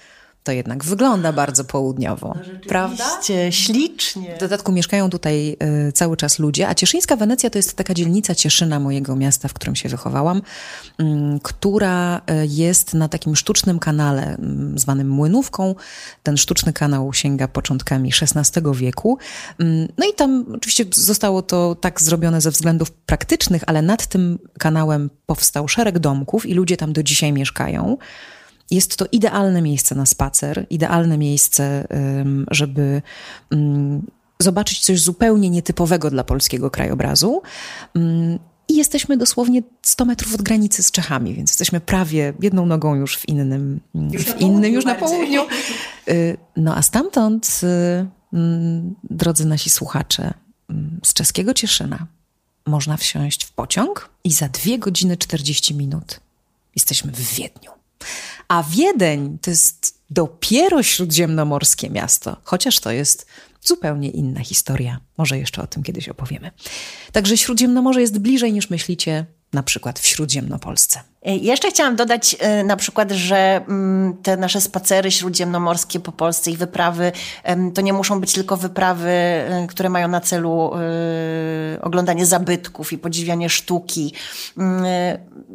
to 0.49 0.53
jednak 0.53 0.85
wygląda 0.85 1.33
bardzo 1.33 1.65
południowo. 1.65 2.35
No 2.37 2.69
prawda? 2.69 3.05
ślicznie. 3.51 4.37
W 4.37 4.41
dodatku 4.41 4.73
mieszkają 4.73 5.11
tutaj 5.11 5.57
y, 5.89 5.93
cały 5.93 6.17
czas 6.17 6.39
ludzie, 6.39 6.69
a 6.69 6.75
Cieszyńska 6.75 7.17
Wenecja 7.17 7.51
to 7.51 7.59
jest 7.59 7.77
taka 7.77 7.95
dzielnica 7.95 8.35
Cieszyna 8.35 8.81
mojego 8.81 9.17
miasta, 9.17 9.49
w 9.49 9.53
którym 9.53 9.77
się 9.77 9.89
wychowałam, 9.89 10.43
y, 11.01 11.05
która 11.43 12.21
jest 12.49 12.95
na 12.95 13.09
takim 13.09 13.37
sztucznym 13.37 13.79
kanale 13.79 14.37
y, 14.75 14.79
zwanym 14.79 15.09
Młynówką. 15.09 15.75
Ten 16.23 16.37
sztuczny 16.37 16.73
kanał 16.73 17.13
sięga 17.13 17.49
początkami 17.49 18.11
XVI 18.23 18.63
wieku. 18.75 19.19
Y, 19.61 19.89
no 19.99 20.07
i 20.11 20.15
tam 20.15 20.47
oczywiście 20.55 20.85
zostało 20.91 21.43
to 21.43 21.75
tak 21.75 22.01
zrobione 22.01 22.41
ze 22.41 22.51
względów 22.51 22.91
praktycznych, 22.91 23.63
ale 23.67 23.83
nad 23.83 24.07
tym 24.07 24.39
kanałem 24.59 25.11
powstał 25.27 25.69
szereg 25.69 25.99
domków 25.99 26.47
i 26.47 26.55
ludzie 26.55 26.77
tam 26.77 26.93
do 26.93 27.03
dzisiaj 27.03 27.33
mieszkają. 27.33 27.97
Jest 28.71 28.97
to 28.97 29.07
idealne 29.13 29.63
miejsce 29.63 29.95
na 29.95 30.07
spacer, 30.07 30.67
idealne 30.71 31.19
miejsce, 31.19 31.87
żeby 32.51 33.03
zobaczyć 34.39 34.81
coś 34.81 35.01
zupełnie 35.01 35.51
nietypowego 35.51 36.11
dla 36.11 36.25
polskiego 36.25 36.71
krajobrazu. 36.71 37.43
I 38.69 38.77
jesteśmy 38.77 39.17
dosłownie 39.17 39.63
100 39.83 40.05
metrów 40.05 40.35
od 40.35 40.43
granicy 40.43 40.83
z 40.83 40.91
Czechami, 40.91 41.35
więc 41.35 41.51
jesteśmy 41.51 41.81
prawie 41.81 42.33
jedną 42.43 42.67
nogą 42.67 42.95
już 42.95 43.17
w 43.17 43.29
innym, 43.29 43.81
już 43.95 44.25
w 44.25 44.41
innym, 44.41 44.73
już 44.73 44.85
na 44.85 44.95
południu. 44.95 45.43
Y, 46.09 46.37
no 46.57 46.77
a 46.77 46.83
stamtąd, 46.83 47.61
y, 47.63 48.37
drodzy 49.11 49.47
nasi 49.47 49.71
słuchacze, 49.71 50.35
z 51.05 51.15
czeskiego 51.15 51.55
Cieszyna 51.55 52.07
można 52.67 52.97
wsiąść 52.97 53.45
w 53.45 53.53
pociąg 53.53 54.11
i 54.25 54.33
za 54.33 54.49
2 54.49 54.79
godziny 54.79 55.17
40 55.17 55.75
minut 55.75 56.21
jesteśmy 56.75 57.13
w 57.13 57.35
Wiedniu. 57.35 57.71
A 58.49 58.63
Wiedeń 58.63 59.39
to 59.39 59.51
jest 59.51 59.99
dopiero 60.11 60.83
śródziemnomorskie 60.83 61.91
miasto, 61.91 62.37
chociaż 62.45 62.81
to 62.81 62.91
jest 62.91 63.27
zupełnie 63.63 64.11
inna 64.11 64.41
historia. 64.41 65.01
Może 65.19 65.39
jeszcze 65.39 65.63
o 65.63 65.67
tym 65.67 65.83
kiedyś 65.83 66.09
opowiemy. 66.09 66.51
Także 67.13 67.37
Śródziemnomorze 67.37 68.01
jest 68.01 68.19
bliżej 68.19 68.53
niż 68.53 68.71
myślicie, 68.71 69.27
na 69.53 69.63
przykład 69.63 69.99
w 69.99 70.07
Śródziemnopolsce. 70.07 71.01
E, 71.29 71.37
jeszcze 71.37 71.71
chciałam 71.71 71.97
dodać 71.97 72.37
e, 72.39 72.65
na 72.65 72.77
przykład, 72.77 73.13
że 73.13 73.61
mm, 73.69 74.17
te 74.23 74.37
nasze 74.37 74.61
spacery 74.61 75.11
śródziemnomorskie 75.11 76.01
po 76.01 76.13
Polsce 76.13 76.51
i 76.51 76.57
wyprawy 76.57 77.13
to 77.75 77.81
nie 77.81 77.93
muszą 77.93 78.21
być 78.21 78.33
tylko 78.33 78.57
wyprawy, 78.57 79.11
e, 79.11 79.67
które 79.69 79.89
mają 79.89 80.09
na 80.09 80.21
celu 80.21 80.71
oglądanie 81.83 82.27
zabytków 82.27 82.93
i 82.93 82.99
podziwianie 82.99 83.49
sztuki. 83.49 84.13
Mm, 84.59 84.85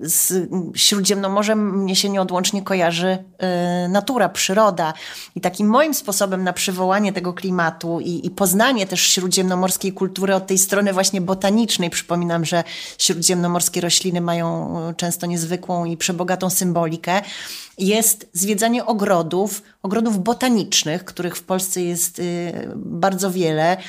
z 0.02 0.50
Śródziemnomorzem 0.76 1.82
mnie 1.82 1.96
się 1.96 2.10
nieodłącznie 2.10 2.62
kojarzy 2.62 3.18
natura, 3.90 4.30
przyroda. 4.30 4.94
I 5.36 5.42
takim 5.42 5.68
moim 5.68 5.94
sposobem 5.94 6.44
na 6.44 6.54
przywołanie 6.54 7.14
tego 7.14 7.34
klimatu 7.34 8.00
i, 8.00 8.28
i 8.28 8.30
poznanie 8.30 8.88
też 8.88 9.02
śródziemnomorskiej 9.02 9.94
kultury 9.94 10.36
od 10.36 10.48
tej 10.48 10.58
strony 10.58 10.94
właśnie 10.94 11.22
botanicznej. 11.22 11.90
Przypominam, 11.90 12.46
że 12.46 12.64
śródziemnomorskie 12.98 13.82
rośliny 13.82 14.22
mają 14.22 14.76
często 14.98 15.26
niezwykle 15.28 15.63
niezwykłą 15.64 15.86
i 15.86 15.98
przebogatą 15.98 16.50
symbolikę, 16.50 17.22
jest 17.78 18.30
zwiedzanie 18.34 18.86
ogrodów, 18.86 19.62
ogrodów 19.84 20.24
botanicznych, 20.24 21.06
których 21.06 21.36
w 21.36 21.44
Polsce 21.44 21.82
jest 21.82 22.20
y, 22.20 22.54
bardzo 22.76 23.32
wiele. 23.32 23.78
Y, 23.78 23.80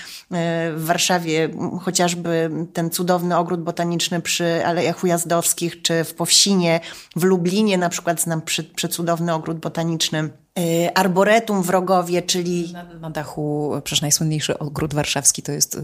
w 0.76 0.84
Warszawie 0.84 1.48
chociażby 1.80 2.50
ten 2.72 2.90
cudowny 2.90 3.36
ogród 3.36 3.60
botaniczny 3.60 4.20
przy 4.20 4.66
Alejach 4.66 5.04
Ujazdowskich, 5.04 5.82
czy 5.82 6.04
w 6.04 6.14
Powsinie, 6.14 6.80
w 7.16 7.24
Lublinie 7.24 7.78
na 7.78 7.88
przykład 7.88 8.20
znam 8.20 8.42
przecudowny 8.74 9.34
ogród 9.34 9.58
botaniczny. 9.58 10.30
Y, 10.58 10.94
arboretum 10.94 11.62
w 11.62 11.70
Rogowie, 11.70 12.22
czyli... 12.22 12.72
Na, 12.72 12.84
na, 12.84 13.10
dachu, 13.10 13.72
przecież 13.84 14.02
najsłynniejszy 14.02 14.58
ogród 14.58 14.94
warszawski 14.94 15.42
to 15.42 15.52
jest 15.52 15.80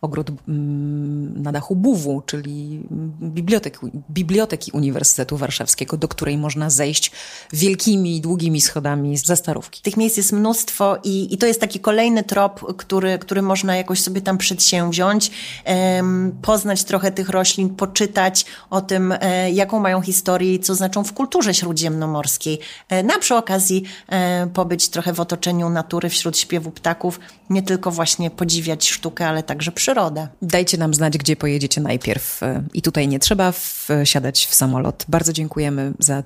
ogród 0.00 0.30
mm, 0.48 1.42
na 1.42 1.52
dachu 1.52 1.76
Buwu, 1.76 2.22
czyli 2.26 2.82
biblioteki, 3.22 3.78
biblioteki 4.10 4.72
Uniwersytetu 4.72 5.36
Warszawskiego, 5.36 5.96
do 5.96 6.08
której 6.08 6.38
można 6.38 6.70
zejść 6.70 7.12
wielkimi, 7.52 8.20
długimi 8.20 8.60
schodami 8.60 9.16
ze 9.16 9.36
Tych 9.82 9.96
miejsc 9.96 10.16
jest 10.16 10.32
mnóstwo 10.32 10.98
i, 11.04 11.34
i 11.34 11.38
to 11.38 11.46
jest 11.46 11.60
taki 11.60 11.80
kolejny 11.80 12.22
trop, 12.24 12.76
który, 12.76 13.18
który 13.18 13.42
można 13.42 13.76
jakoś 13.76 14.00
sobie 14.00 14.20
tam 14.20 14.38
przedsięwziąć, 14.38 15.30
um, 15.66 16.38
poznać 16.42 16.84
trochę 16.84 17.12
tych 17.12 17.28
roślin, 17.28 17.76
poczytać 17.76 18.44
o 18.70 18.80
tym, 18.80 19.14
e, 19.20 19.50
jaką 19.50 19.80
mają 19.80 20.00
historię 20.00 20.54
i 20.54 20.60
co 20.60 20.74
znaczą 20.74 21.04
w 21.04 21.12
kulturze 21.12 21.54
śródziemnomorskiej. 21.54 22.58
E, 22.88 23.02
na 23.02 23.18
przy 23.18 23.34
okazji 23.34 23.84
E, 24.08 24.46
pobyć 24.46 24.88
trochę 24.88 25.12
w 25.12 25.20
otoczeniu 25.20 25.70
natury, 25.70 26.08
wśród 26.08 26.38
śpiewu 26.38 26.70
ptaków, 26.70 27.20
nie 27.50 27.62
tylko 27.62 27.90
właśnie 27.90 28.30
podziwiać 28.30 28.88
sztukę, 28.88 29.28
ale 29.28 29.42
także 29.42 29.72
przyrodę. 29.72 30.28
Dajcie 30.42 30.78
nam 30.78 30.94
znać, 30.94 31.18
gdzie 31.18 31.36
pojedziecie 31.36 31.80
najpierw. 31.80 32.42
E, 32.42 32.62
I 32.74 32.82
tutaj 32.82 33.08
nie 33.08 33.18
trzeba 33.18 33.52
wsiadać 33.52 34.46
w 34.46 34.54
samolot. 34.54 35.04
Bardzo 35.08 35.32
dziękujemy 35.32 35.92
za 35.98 36.22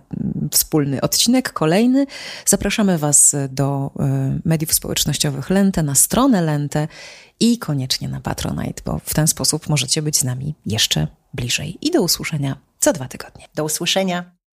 wspólny 0.50 1.00
odcinek, 1.00 1.52
kolejny. 1.52 2.06
Zapraszamy 2.46 2.98
Was 2.98 3.11
do 3.48 3.90
e, 3.98 4.38
mediów 4.44 4.74
społecznościowych 4.74 5.50
Lente, 5.50 5.82
na 5.82 5.94
stronę 5.94 6.42
Lente 6.42 6.88
i 7.40 7.58
koniecznie 7.58 8.08
na 8.08 8.20
Patronite, 8.20 8.82
bo 8.84 9.00
w 9.04 9.14
ten 9.14 9.26
sposób 9.26 9.68
możecie 9.68 10.02
być 10.02 10.18
z 10.18 10.24
nami 10.24 10.54
jeszcze 10.66 11.06
bliżej. 11.34 11.78
I 11.80 11.90
do 11.90 12.02
usłyszenia 12.02 12.56
za 12.80 12.92
dwa 12.92 13.08
tygodnie. 13.08 13.48
Do 13.54 13.64
usłyszenia. 13.64 14.41